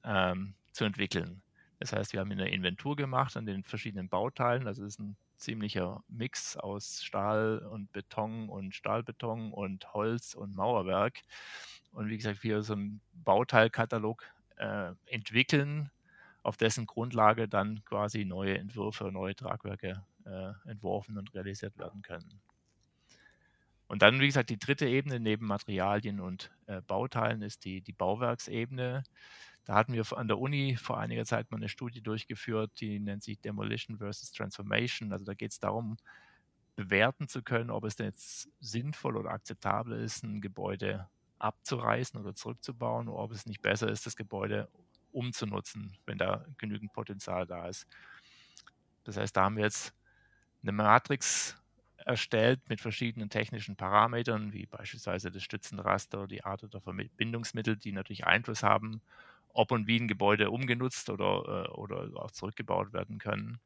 ähm, 0.03 0.55
zu 0.71 0.85
entwickeln. 0.85 1.41
Das 1.79 1.93
heißt, 1.93 2.13
wir 2.13 2.19
haben 2.19 2.31
eine 2.31 2.49
Inventur 2.49 2.95
gemacht 2.95 3.37
an 3.37 3.45
den 3.45 3.63
verschiedenen 3.63 4.09
Bauteilen. 4.09 4.67
Also 4.67 4.83
es 4.83 4.93
ist 4.95 4.99
ein 4.99 5.15
ziemlicher 5.37 6.03
Mix 6.09 6.57
aus 6.57 7.03
Stahl 7.03 7.59
und 7.59 7.91
Beton 7.93 8.49
und 8.49 8.75
Stahlbeton 8.75 9.53
und 9.53 9.93
Holz 9.93 10.33
und 10.33 10.55
Mauerwerk. 10.55 11.21
Und 11.91 12.09
wie 12.09 12.17
gesagt, 12.17 12.43
wir 12.43 12.63
so 12.63 12.73
einen 12.73 12.99
Bauteilkatalog 13.13 14.23
äh, 14.57 14.91
entwickeln, 15.05 15.91
auf 16.41 16.57
dessen 16.57 16.85
Grundlage 16.85 17.47
dann 17.47 17.83
quasi 17.85 18.25
neue 18.25 18.57
Entwürfe, 18.57 19.11
neue 19.11 19.35
Tragwerke 19.35 20.03
äh, 20.25 20.69
entworfen 20.69 21.17
und 21.17 21.33
realisiert 21.33 21.77
werden 21.77 22.01
können. 22.01 22.41
Und 23.89 24.03
dann, 24.03 24.19
wie 24.19 24.27
gesagt, 24.27 24.51
die 24.51 24.59
dritte 24.59 24.87
Ebene 24.87 25.19
neben 25.19 25.47
Materialien 25.47 26.19
und 26.19 26.51
äh, 26.67 26.79
Bauteilen 26.81 27.41
ist 27.41 27.65
die, 27.65 27.81
die 27.81 27.91
Bauwerksebene. 27.91 29.03
Da 29.65 29.73
hatten 29.73 29.93
wir 29.93 30.05
an 30.15 30.27
der 30.27 30.37
Uni 30.37 30.77
vor 30.77 30.99
einiger 30.99 31.25
Zeit 31.25 31.49
mal 31.49 31.57
eine 31.57 31.69
Studie 31.69 32.01
durchgeführt, 32.01 32.71
die 32.79 32.99
nennt 32.99 33.23
sich 33.23 33.41
Demolition 33.41 33.97
versus 33.97 34.31
Transformation. 34.31 35.11
Also 35.11 35.25
da 35.25 35.33
geht 35.33 35.51
es 35.51 35.59
darum, 35.59 35.97
bewerten 36.75 37.27
zu 37.27 37.41
können, 37.41 37.71
ob 37.71 37.83
es 37.83 37.95
denn 37.95 38.05
jetzt 38.05 38.47
sinnvoll 38.59 39.17
oder 39.17 39.31
akzeptabel 39.31 39.99
ist, 39.99 40.23
ein 40.23 40.39
Gebäude 40.39 41.09
abzureißen 41.39 42.19
oder 42.19 42.35
zurückzubauen, 42.35 43.07
oder 43.07 43.23
ob 43.23 43.31
es 43.31 43.47
nicht 43.47 43.63
besser 43.63 43.89
ist, 43.89 44.05
das 44.05 44.15
Gebäude 44.15 44.69
umzunutzen, 45.11 45.97
wenn 46.05 46.19
da 46.19 46.45
genügend 46.59 46.93
Potenzial 46.93 47.47
da 47.47 47.67
ist. 47.67 47.87
Das 49.03 49.17
heißt, 49.17 49.35
da 49.35 49.45
haben 49.45 49.57
wir 49.57 49.63
jetzt 49.63 49.95
eine 50.61 50.73
Matrix 50.73 51.58
erstellt 52.09 52.61
mit 52.69 52.81
verschiedenen 52.81 53.29
technischen 53.29 53.75
Parametern, 53.77 54.53
wie 54.53 54.65
beispielsweise 54.65 55.31
das 55.31 55.43
Stützenraster, 55.43 56.27
die 56.27 56.43
Art 56.43 56.63
der 56.73 56.81
Verbindungsmittel, 56.81 57.77
die 57.77 57.91
natürlich 57.93 58.25
Einfluss 58.27 58.63
haben 58.63 59.01
ob 59.53 59.71
und 59.71 59.87
wie 59.87 59.99
ein 59.99 60.07
Gebäude 60.07 60.51
umgenutzt 60.51 61.09
oder, 61.09 61.65
äh, 61.67 61.69
oder 61.71 62.09
auch 62.21 62.31
zurückgebaut 62.31 62.93
werden 62.93 63.17
können. 63.17 63.59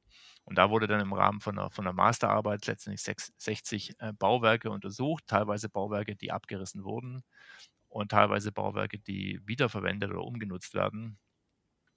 Und 0.46 0.58
da 0.58 0.70
wurde 0.70 0.88
dann 0.88 1.02
im 1.02 1.14
Rahmen 1.14 1.42
von 1.42 1.60
einer, 1.60 1.70
von 1.72 1.86
einer 1.86 1.94
Masterarbeit 1.94 2.66
letztendlich 2.68 3.04
60 3.38 3.96
äh, 4.00 4.14
Bauwerke 4.14 4.70
untersucht, 4.72 5.26
teilweise 5.28 5.70
Bauwerke, 5.70 6.16
die 6.16 6.32
abgerissen 6.32 6.84
wurden 6.86 7.24
und 7.90 8.12
teilweise 8.12 8.52
Bauwerke, 8.52 9.00
die 9.00 9.40
wiederverwendet 9.46 10.12
oder 10.12 10.24
umgenutzt 10.24 10.74
werden. 10.74 11.18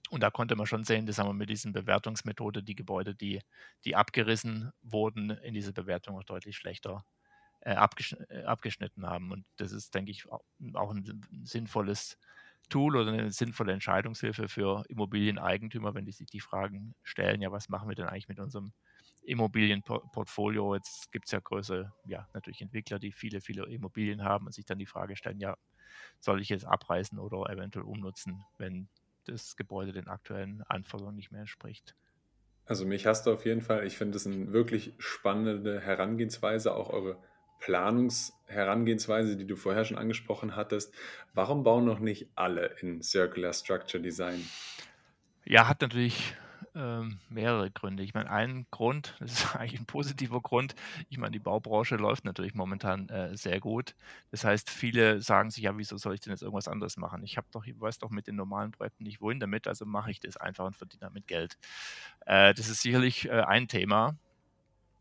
Und 0.09 0.23
da 0.23 0.29
konnte 0.29 0.55
man 0.55 0.65
schon 0.65 0.83
sehen, 0.83 1.05
dass 1.05 1.17
haben 1.17 1.27
wir 1.27 1.33
mit 1.33 1.49
dieser 1.49 1.71
Bewertungsmethode 1.71 2.63
die 2.63 2.75
Gebäude, 2.75 3.13
die, 3.13 3.41
die 3.83 3.95
abgerissen 3.95 4.71
wurden, 4.81 5.31
in 5.31 5.53
dieser 5.53 5.73
Bewertung 5.73 6.17
auch 6.17 6.23
deutlich 6.23 6.55
schlechter 6.55 7.05
äh, 7.61 7.73
äh, 7.73 8.43
abgeschnitten 8.43 9.05
haben. 9.05 9.31
Und 9.31 9.45
das 9.57 9.71
ist, 9.71 9.93
denke 9.95 10.11
ich, 10.11 10.25
auch 10.29 10.91
ein 10.91 11.21
sinnvolles 11.43 12.17
Tool 12.69 12.95
oder 12.95 13.11
eine 13.11 13.31
sinnvolle 13.31 13.73
Entscheidungshilfe 13.73 14.47
für 14.47 14.83
Immobilieneigentümer, 14.89 15.93
wenn 15.93 16.05
die 16.05 16.11
sich 16.11 16.27
die 16.27 16.39
Fragen 16.39 16.95
stellen, 17.03 17.41
ja, 17.41 17.51
was 17.51 17.69
machen 17.69 17.89
wir 17.89 17.95
denn 17.95 18.07
eigentlich 18.07 18.27
mit 18.27 18.39
unserem 18.39 18.73
Immobilienportfolio? 19.23 20.75
Jetzt 20.75 21.11
gibt 21.11 21.25
es 21.25 21.31
ja 21.31 21.39
größere, 21.39 21.93
ja, 22.05 22.27
natürlich 22.33 22.61
Entwickler, 22.61 22.99
die 22.99 23.11
viele, 23.11 23.41
viele 23.41 23.65
Immobilien 23.65 24.23
haben 24.23 24.45
und 24.45 24.53
sich 24.53 24.65
dann 24.65 24.79
die 24.79 24.85
Frage 24.85 25.15
stellen, 25.15 25.39
ja, 25.39 25.57
soll 26.19 26.41
ich 26.41 26.49
jetzt 26.49 26.65
abreißen 26.65 27.19
oder 27.19 27.49
eventuell 27.49 27.85
umnutzen, 27.85 28.43
wenn 28.57 28.89
das 29.27 29.55
Gebäude 29.55 29.91
den 29.91 30.07
aktuellen 30.07 30.63
Anforderungen 30.63 31.15
nicht 31.15 31.31
mehr 31.31 31.41
entspricht. 31.41 31.95
Also 32.65 32.85
mich 32.85 33.05
hast 33.05 33.25
du 33.25 33.31
auf 33.31 33.45
jeden 33.45 33.61
Fall, 33.61 33.85
ich 33.85 33.97
finde 33.97 34.17
es 34.17 34.27
eine 34.27 34.51
wirklich 34.51 34.93
spannende 34.97 35.79
Herangehensweise, 35.79 36.75
auch 36.75 36.89
eure 36.89 37.17
Planungsherangehensweise, 37.59 39.37
die 39.37 39.47
du 39.47 39.55
vorher 39.55 39.85
schon 39.85 39.97
angesprochen 39.97 40.55
hattest. 40.55 40.93
Warum 41.33 41.63
bauen 41.63 41.85
noch 41.85 41.99
nicht 41.99 42.29
alle 42.35 42.75
in 42.81 43.01
Circular 43.01 43.53
Structure 43.53 44.01
Design? 44.01 44.45
Ja, 45.45 45.67
hat 45.67 45.81
natürlich 45.81 46.35
ähm, 46.77 47.19
mehrere 47.29 47.71
Gründe. 47.71 48.03
Ich 48.03 48.13
meine, 48.13 48.29
ein 48.29 48.67
Grund, 48.71 49.15
das 49.19 49.31
ist 49.33 49.55
eigentlich 49.55 49.79
ein 49.79 49.85
positiver 49.85 50.41
Grund, 50.41 50.75
ich 51.09 51.17
meine, 51.17 51.31
die 51.31 51.39
Baubranche 51.39 51.95
läuft 51.95 52.25
natürlich 52.25 52.53
momentan 52.53 53.09
äh, 53.09 53.35
sehr 53.35 53.59
gut. 53.59 53.95
Das 54.31 54.43
heißt, 54.43 54.69
viele 54.69 55.21
sagen 55.21 55.49
sich, 55.49 55.63
ja, 55.63 55.77
wieso 55.77 55.97
soll 55.97 56.13
ich 56.13 56.21
denn 56.21 56.31
jetzt 56.31 56.43
irgendwas 56.43 56.67
anderes 56.67 56.97
machen? 56.97 57.23
Ich 57.23 57.37
habe 57.37 57.47
doch, 57.51 57.65
ich 57.65 57.79
weiß 57.79 57.99
doch 57.99 58.09
mit 58.09 58.27
den 58.27 58.35
normalen 58.35 58.71
Projekten 58.71 59.03
nicht 59.03 59.21
wohin 59.21 59.39
damit, 59.39 59.67
also 59.67 59.85
mache 59.85 60.11
ich 60.11 60.19
das 60.19 60.37
einfach 60.37 60.65
und 60.65 60.75
verdiene 60.75 61.01
damit 61.01 61.27
Geld. 61.27 61.57
Äh, 62.25 62.53
das 62.53 62.69
ist 62.69 62.81
sicherlich 62.81 63.27
äh, 63.27 63.41
ein 63.41 63.67
Thema. 63.67 64.15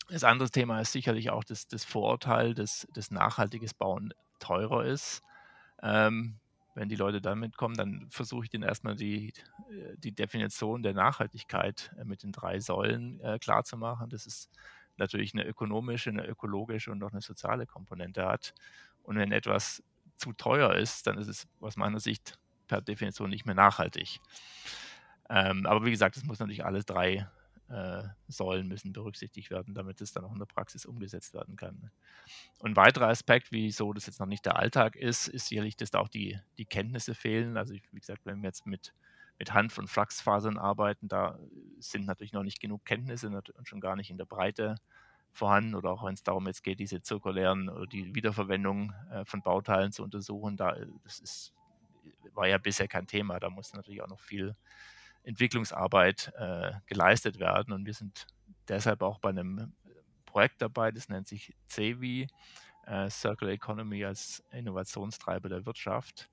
Das 0.09 0.25
andere 0.25 0.51
Thema 0.51 0.81
ist 0.81 0.93
sicherlich 0.93 1.31
auch 1.31 1.45
das, 1.45 1.67
das 1.67 1.85
Vorurteil, 1.85 2.55
dass 2.55 2.87
das 2.93 3.11
nachhaltiges 3.11 3.75
Bauen 3.75 4.15
teurer 4.39 4.85
ist. 4.85 5.23
Ähm, 5.83 6.39
wenn 6.77 6.91
die 6.91 6.97
Leute 6.97 7.23
damit 7.23 7.57
kommen, 7.57 7.75
dann 7.75 8.07
versuche 8.11 8.45
ich 8.45 8.51
denen 8.51 8.63
erstmal 8.63 8.95
die, 8.95 9.33
äh, 9.71 9.97
die 9.97 10.13
Definition 10.13 10.83
der 10.83 10.93
Nachhaltigkeit 10.93 11.91
äh, 11.99 12.05
mit 12.05 12.23
den 12.23 12.33
drei 12.33 12.61
Säulen 12.61 13.19
äh, 13.21 13.39
klarzumachen. 13.39 14.11
Das 14.11 14.27
ist 14.27 14.51
natürlich 14.99 15.33
eine 15.33 15.45
ökonomische, 15.47 16.11
eine 16.11 16.27
ökologische 16.27 16.93
und 16.93 17.03
auch 17.03 17.13
eine 17.13 17.23
soziale 17.23 17.67
Komponente 17.67 18.27
hat. 18.27 18.55
Und 19.03 19.17
wenn 19.17 19.33
etwas 19.33 19.83
zu 20.17 20.35
teuer 20.35 20.75
ist, 20.75 21.07
dann 21.07 21.17
ist 21.17 21.29
es 21.29 21.49
aus 21.61 21.77
meiner 21.77 21.99
Sicht 21.99 22.39
per 22.67 22.83
Definition 22.83 23.31
nicht 23.31 23.47
mehr 23.47 23.55
nachhaltig. 23.55 24.21
Ähm, 25.31 25.65
aber 25.65 25.85
wie 25.87 25.91
gesagt, 25.91 26.17
es 26.17 26.25
muss 26.25 26.41
natürlich 26.41 26.65
alle 26.65 26.85
drei 26.85 27.27
äh, 27.69 28.05
Säulen 28.29 28.69
müssen 28.69 28.93
berücksichtigt 28.93 29.51
werden, 29.51 29.75
damit 29.75 30.01
es 30.01 30.13
dann 30.13 30.25
auch 30.25 30.33
in 30.33 30.39
der 30.39 30.47
Praxis 30.47 30.87
umgesetzt 30.87 31.35
werden 31.35 31.57
kann. 31.57 31.91
Und 32.61 32.73
ein 32.73 32.77
weiterer 32.77 33.09
Aspekt, 33.09 33.51
wieso 33.51 33.93
das 33.93 34.07
jetzt 34.07 34.21
noch 34.21 34.27
nicht 34.27 34.47
der 34.47 34.57
Alltag 34.57 34.97
ist, 34.97 35.29
ist 35.29 35.49
sicherlich, 35.49 35.77
dass 35.77 35.91
da 35.91 35.99
auch 35.99 36.09
die, 36.09 36.39
die 36.59 36.67
Kenntnisse 36.67 37.15
fehlen. 37.15 37.57
Also 37.57 37.75
wie 37.75 38.01
gesagt, 38.01 38.25
wenn 38.25 38.43
wir 38.43 38.49
jetzt 38.49 38.67
mit, 38.67 38.95
mit 39.39 39.53
Hanf- 39.53 39.79
und 39.79 39.89
Flachsfasern 39.89 40.59
arbeiten, 40.59 41.09
da 41.09 41.39
sind 41.79 42.07
natürlich 42.07 42.33
noch 42.33 42.45
nicht 42.45 42.61
genug 42.61 42.85
Kenntnisse 42.85 43.29
und 43.29 43.69
schon 43.69 43.81
gar 43.81 43.97
nicht 43.97 44.11
in 44.11 44.19
der 44.19 44.27
Breite 44.27 44.77
vorhanden 45.33 45.75
oder 45.75 45.91
auch 45.91 46.05
wenn 46.05 46.15
es 46.15 46.23
darum 46.23 46.47
jetzt 46.47 46.63
geht, 46.63 46.81
diese 46.81 47.03
zirkulären 47.03 47.69
oder 47.69 47.87
die 47.87 48.15
Wiederverwendung 48.15 48.93
äh, 49.11 49.25
von 49.25 49.43
Bauteilen 49.43 49.93
zu 49.93 50.03
untersuchen, 50.03 50.57
da 50.57 50.77
das 51.05 51.19
ist, 51.19 51.53
war 52.33 52.49
ja 52.49 52.59
bisher 52.59 52.89
kein 52.89 53.07
Thema. 53.07 53.39
Da 53.39 53.51
muss 53.51 53.75
natürlich 53.75 54.03
auch 54.03 54.09
noch 54.09 54.21
viel 54.21 54.57
Entwicklungsarbeit 55.27 56.33
äh, 56.39 56.73
geleistet 56.87 57.39
werden. 57.39 57.73
Und 57.73 57.85
wir 57.85 57.95
sind 57.95 58.27
deshalb 58.69 59.03
auch 59.03 59.19
bei 59.19 59.31
einem 59.31 59.75
Projekt 60.25 60.63
dabei, 60.63 60.93
das 60.93 61.09
nennt 61.09 61.29
sich 61.29 61.55
CEVI, 61.69 62.29
äh, 62.87 63.11
Circular 63.11 63.53
Economy 63.53 64.05
als 64.05 64.43
Innovationstreiber 64.53 65.49
der 65.49 65.67
Wirtschaft. 65.67 66.31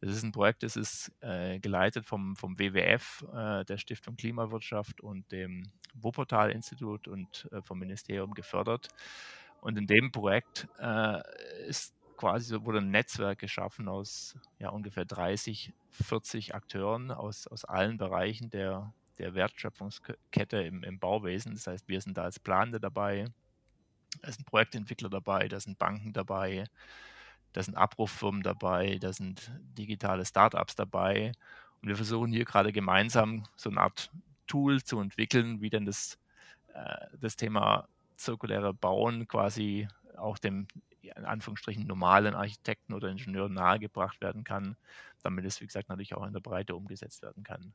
Das 0.00 0.10
ist 0.10 0.22
ein 0.22 0.32
Projekt, 0.32 0.62
das 0.62 0.76
ist 0.76 1.12
äh, 1.20 1.58
geleitet 1.60 2.04
vom, 2.04 2.36
vom 2.36 2.58
WWF, 2.58 3.24
äh, 3.32 3.64
der 3.64 3.78
Stiftung 3.78 4.16
Klimawirtschaft 4.16 5.00
und 5.00 5.30
dem 5.32 5.70
Wuppertal-Institut 5.94 7.08
und 7.08 7.48
äh, 7.52 7.62
vom 7.62 7.78
Ministerium 7.78 8.34
gefördert. 8.34 8.88
Und 9.60 9.78
in 9.78 9.86
dem 9.86 10.12
Projekt 10.12 10.68
äh, 10.78 11.22
ist 11.66 11.93
quasi 12.16 12.54
wurde 12.64 12.78
ein 12.78 12.90
Netzwerk 12.90 13.38
geschaffen 13.38 13.88
aus 13.88 14.36
ja, 14.58 14.70
ungefähr 14.70 15.04
30, 15.04 15.72
40 15.90 16.54
Akteuren 16.54 17.10
aus, 17.10 17.46
aus 17.46 17.64
allen 17.64 17.96
Bereichen 17.96 18.50
der, 18.50 18.92
der 19.18 19.34
Wertschöpfungskette 19.34 20.62
im, 20.62 20.82
im 20.82 20.98
Bauwesen. 20.98 21.54
Das 21.54 21.66
heißt, 21.66 21.88
wir 21.88 22.00
sind 22.00 22.16
da 22.16 22.22
als 22.22 22.38
Planende 22.38 22.80
dabei, 22.80 23.26
da 24.22 24.32
sind 24.32 24.46
Projektentwickler 24.46 25.08
dabei, 25.08 25.48
da 25.48 25.60
sind 25.60 25.78
Banken 25.78 26.12
dabei, 26.12 26.64
da 27.52 27.62
sind 27.62 27.76
Abrufffirmen 27.76 28.42
dabei, 28.42 28.98
da 28.98 29.12
sind 29.12 29.50
digitale 29.78 30.24
Startups 30.24 30.74
dabei. 30.74 31.32
Und 31.82 31.88
wir 31.88 31.96
versuchen 31.96 32.32
hier 32.32 32.44
gerade 32.44 32.72
gemeinsam 32.72 33.44
so 33.56 33.70
eine 33.70 33.80
Art 33.80 34.10
Tool 34.46 34.82
zu 34.82 35.00
entwickeln, 35.00 35.60
wie 35.60 35.70
denn 35.70 35.86
das, 35.86 36.18
äh, 36.74 37.06
das 37.20 37.36
Thema 37.36 37.88
zirkuläre 38.16 38.74
Bauen 38.74 39.26
quasi 39.28 39.88
auch 40.16 40.38
dem 40.38 40.66
in 41.08 41.24
Anführungsstrichen 41.24 41.86
normalen 41.86 42.34
Architekten 42.34 42.94
oder 42.94 43.08
Ingenieuren 43.08 43.54
nahegebracht 43.54 44.20
werden 44.20 44.44
kann, 44.44 44.76
damit 45.22 45.44
es, 45.44 45.60
wie 45.60 45.66
gesagt, 45.66 45.88
natürlich 45.88 46.14
auch 46.14 46.26
in 46.26 46.32
der 46.32 46.40
Breite 46.40 46.74
umgesetzt 46.74 47.22
werden 47.22 47.44
kann. 47.44 47.74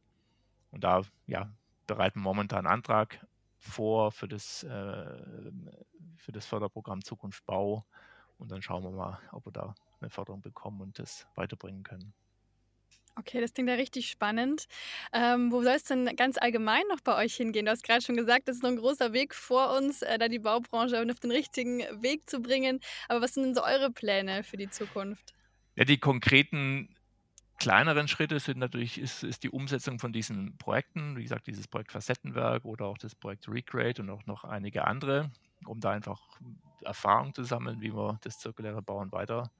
Und 0.71 0.83
da 0.83 1.01
ja, 1.27 1.51
bereiten 1.87 2.19
wir 2.19 2.23
momentan 2.23 2.65
einen 2.65 2.73
Antrag 2.73 3.25
vor 3.57 4.11
für 4.11 4.27
das, 4.27 4.63
äh, 4.63 5.21
für 6.17 6.31
das 6.31 6.45
Förderprogramm 6.45 7.03
Zukunft 7.03 7.45
Bau 7.45 7.85
und 8.37 8.51
dann 8.51 8.61
schauen 8.61 8.83
wir 8.83 8.91
mal, 8.91 9.19
ob 9.31 9.45
wir 9.45 9.51
da 9.51 9.75
eine 9.99 10.09
Förderung 10.09 10.41
bekommen 10.41 10.81
und 10.81 10.97
das 10.97 11.27
weiterbringen 11.35 11.83
können. 11.83 12.13
Okay, 13.19 13.41
das 13.41 13.53
klingt 13.53 13.67
ja 13.69 13.75
richtig 13.75 14.09
spannend. 14.09 14.67
Ähm, 15.11 15.51
wo 15.51 15.61
soll 15.61 15.73
es 15.73 15.83
denn 15.83 16.15
ganz 16.15 16.37
allgemein 16.37 16.83
noch 16.87 17.01
bei 17.01 17.17
euch 17.17 17.35
hingehen? 17.35 17.65
Du 17.65 17.71
hast 17.71 17.83
gerade 17.83 18.01
schon 18.01 18.15
gesagt, 18.15 18.47
es 18.47 18.57
ist 18.57 18.63
noch 18.63 18.69
ein 18.69 18.77
großer 18.77 19.11
Weg 19.11 19.35
vor 19.35 19.75
uns, 19.75 20.01
äh, 20.01 20.17
da 20.17 20.29
die 20.29 20.39
Baubranche 20.39 21.01
auf 21.01 21.19
den 21.19 21.31
richtigen 21.31 21.79
Weg 22.01 22.29
zu 22.29 22.39
bringen. 22.39 22.79
Aber 23.09 23.21
was 23.21 23.33
sind 23.33 23.43
denn 23.43 23.55
so 23.55 23.61
eure 23.61 23.91
Pläne 23.91 24.43
für 24.45 24.55
die 24.55 24.69
Zukunft? 24.69 25.33
Ja, 25.75 25.83
die 25.83 25.97
konkreten 25.97 26.95
kleineren 27.57 28.07
Schritte 28.07 28.39
sind 28.39 28.57
natürlich 28.57 28.97
ist, 28.97 29.23
ist 29.23 29.43
die 29.43 29.49
Umsetzung 29.49 29.99
von 29.99 30.13
diesen 30.13 30.57
Projekten, 30.57 31.17
wie 31.17 31.23
gesagt, 31.23 31.47
dieses 31.47 31.67
Projekt 31.67 31.91
Facettenwerk 31.91 32.63
oder 32.63 32.85
auch 32.85 32.97
das 32.97 33.15
Projekt 33.15 33.49
Recreate 33.49 34.01
und 34.01 34.09
auch 34.09 34.25
noch 34.27 34.45
einige 34.45 34.85
andere, 34.85 35.29
um 35.65 35.81
da 35.81 35.91
einfach 35.91 36.21
Erfahrung 36.83 37.33
zu 37.33 37.43
sammeln, 37.43 37.81
wie 37.81 37.91
man 37.91 38.17
das 38.21 38.39
zirkuläre 38.39 38.81
Bauen 38.81 39.11
weiter 39.11 39.51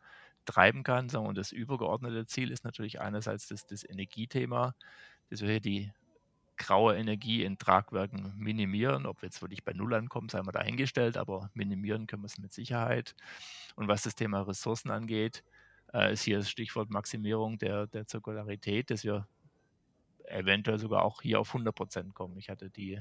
treiben 0.46 0.84
kann. 0.84 1.10
Und 1.16 1.38
das 1.38 1.52
übergeordnete 1.52 2.26
Ziel 2.26 2.52
ist 2.52 2.64
natürlich 2.64 3.02
einerseits 3.02 3.48
das, 3.48 3.66
das 3.66 3.88
Energiethema, 3.88 4.76
dass 5.30 5.42
wir 5.42 5.50
hier 5.50 5.60
die 5.60 5.92
graue 6.58 6.96
Energie 6.98 7.44
in 7.44 7.58
Tragwerken 7.58 8.34
minimieren. 8.38 9.06
Ob 9.06 9.22
wir 9.22 9.28
jetzt 9.28 9.42
wirklich 9.42 9.64
bei 9.64 9.74
Null 9.74 9.94
ankommen, 9.94 10.30
sei 10.30 10.42
mal 10.42 10.52
dahingestellt, 10.52 11.18
aber 11.18 11.50
minimieren 11.54 12.06
können 12.06 12.24
wir 12.24 12.28
es 12.28 12.38
mit 12.38 12.54
Sicherheit. 12.54 13.16
Und 13.76 13.88
was 13.88 14.04
das 14.04 14.16
Thema 14.16 14.42
Ressourcen 14.42 14.92
angeht, 14.92 15.44
äh, 15.94 16.14
ist 16.14 16.24
hier 16.24 16.38
das 16.38 16.50
Stichwort 16.50 16.90
Maximierung 16.90 17.58
der, 17.58 17.88
der 17.88 18.06
Zirkularität, 18.06 18.92
dass 18.92 19.04
wir 19.04 19.28
eventuell 20.26 20.78
sogar 20.78 21.04
auch 21.04 21.22
hier 21.22 21.40
auf 21.40 21.50
100 21.50 21.74
Prozent 21.74 22.14
kommen. 22.14 22.38
Ich 22.38 22.50
hatte 22.50 22.70
die 22.70 23.00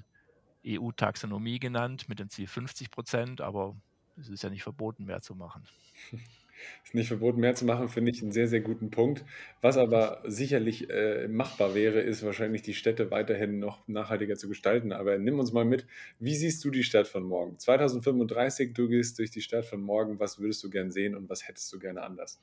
EU-Taxonomie 0.67 1.59
genannt 1.59 2.09
mit 2.09 2.19
dem 2.19 2.31
Ziel 2.31 2.47
50 2.47 2.91
Prozent, 2.91 3.41
aber 3.41 3.77
es 4.17 4.29
ist 4.29 4.43
ja 4.43 4.51
nicht 4.51 4.63
verboten, 4.63 5.05
mehr 5.05 5.21
zu 5.21 5.35
machen. 5.35 5.65
Ist 6.85 6.95
nicht 6.95 7.09
verboten, 7.09 7.41
mehr 7.41 7.55
zu 7.55 7.65
machen, 7.65 7.89
finde 7.89 8.11
ich 8.11 8.23
einen 8.23 8.33
sehr, 8.33 8.49
sehr 8.49 8.61
guten 8.61 8.91
Punkt. 8.91 9.25
Was 9.61 9.77
aber 9.77 10.23
sicherlich 10.27 10.91
äh, 10.91 11.29
machbar 11.29 11.75
wäre, 11.75 12.01
ist 12.01 12.25
wahrscheinlich 12.25 12.63
die 12.63 12.75
Städte 12.75 13.11
weiterhin 13.11 13.59
noch 13.59 13.87
nachhaltiger 13.89 14.37
zu 14.37 14.49
gestalten. 14.49 14.93
Aber 14.93 15.19
nimm 15.19 15.39
uns 15.39 15.53
mal 15.53 15.65
mit, 15.65 15.87
wie 16.19 16.35
siehst 16.35 16.65
du 16.65 16.71
die 16.71 16.85
Stadt 16.85 17.07
von 17.07 17.25
morgen? 17.25 17.59
2035, 17.59 18.75
du 18.75 18.89
gehst 18.89 19.19
durch 19.19 19.31
die 19.31 19.43
Stadt 19.43 19.65
von 19.65 19.81
morgen, 19.81 20.19
was 20.21 20.39
würdest 20.39 20.63
du 20.65 20.71
gern 20.71 20.91
sehen 20.91 21.15
und 21.15 21.29
was 21.29 21.47
hättest 21.47 21.73
du 21.73 21.79
gerne 21.79 22.03
anders? 22.03 22.41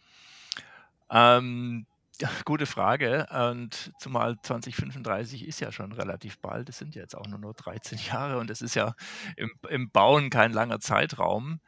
Ähm, 1.10 1.86
gute 2.46 2.66
Frage. 2.66 3.28
Und 3.32 3.94
zumal 4.00 4.38
2035 4.42 5.48
ist 5.48 5.60
ja 5.60 5.72
schon 5.72 5.92
relativ 5.92 6.40
bald. 6.40 6.70
Es 6.70 6.78
sind 6.78 6.96
ja 6.96 7.02
jetzt 7.02 7.16
auch 7.16 7.28
nur 7.28 7.40
noch 7.40 7.54
13 7.54 8.00
Jahre 8.12 8.38
und 8.38 8.50
es 8.50 8.62
ist 8.62 8.76
ja 8.76 8.96
im, 9.36 9.52
im 9.70 9.90
Bauen 9.92 10.30
kein 10.30 10.52
langer 10.52 10.80
Zeitraum. 10.80 11.60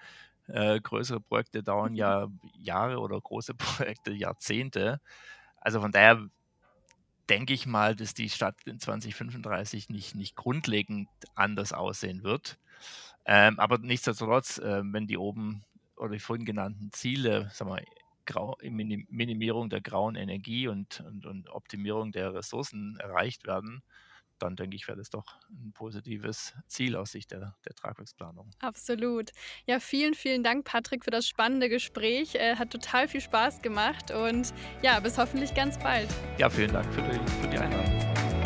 Äh, 0.48 0.80
größere 0.80 1.20
Projekte 1.20 1.64
dauern 1.64 1.94
ja 1.96 2.28
Jahre 2.58 3.00
oder 3.00 3.20
große 3.20 3.54
Projekte 3.56 4.12
Jahrzehnte. 4.12 5.02
Also 5.60 5.82
von 5.82 5.92
daher 5.92 6.30
denke 7.30 7.54
ich 7.54 7.66
mal, 7.66 7.96
dass 7.96 8.14
die 8.14 8.30
Stadt 8.30 8.56
in 8.66 8.80
2035 8.80 9.90
nicht, 9.90 10.16
nicht 10.16 10.36
grundlegend 10.36 11.10
anders 11.36 11.74
aussehen 11.74 12.24
wird. 12.24 12.58
Ähm, 13.26 13.60
aber 13.60 13.78
nichtsdestotrotz, 13.80 14.58
äh, 14.60 14.82
wenn 14.84 15.08
die 15.08 15.18
oben 15.18 15.66
oder 15.98 16.12
die 16.12 16.20
vorhin 16.20 16.46
genannten 16.46 16.92
Ziele, 16.94 17.50
sagen 17.52 17.72
wir, 17.72 17.84
Grau, 18.26 18.58
Minimierung 18.62 19.70
der 19.70 19.80
grauen 19.80 20.16
Energie 20.16 20.68
und, 20.68 21.00
und, 21.00 21.26
und 21.26 21.50
Optimierung 21.50 22.12
der 22.12 22.34
Ressourcen 22.34 22.98
erreicht 23.00 23.48
werden, 23.48 23.84
dann 24.40 24.56
denke 24.56 24.76
ich, 24.76 24.88
wäre 24.88 24.98
das 24.98 25.10
doch 25.10 25.26
ein 25.50 25.72
positives 25.74 26.54
Ziel 26.68 26.96
aus 26.96 27.12
Sicht 27.12 27.32
der, 27.32 27.56
der 27.66 27.76
Tragwerksplanung. 27.76 28.50
Absolut. 28.60 29.32
Ja, 29.66 29.80
vielen, 29.80 30.14
vielen 30.14 30.44
Dank, 30.44 30.66
Patrick, 30.66 31.04
für 31.04 31.12
das 31.12 31.28
spannende 31.28 31.70
Gespräch. 31.70 32.36
Äh, 32.36 32.56
hat 32.56 32.72
total 32.72 33.08
viel 33.08 33.22
Spaß 33.22 33.62
gemacht 33.62 34.12
und 34.12 34.54
ja, 34.82 35.00
bis 35.00 35.18
hoffentlich 35.18 35.54
ganz 35.54 35.78
bald. 35.80 36.10
Ja, 36.38 36.50
vielen 36.50 36.74
Dank 36.74 36.92
für 36.94 37.02
die, 37.02 37.32
für 37.42 37.48
die 37.48 37.58
Einladung. 37.58 38.37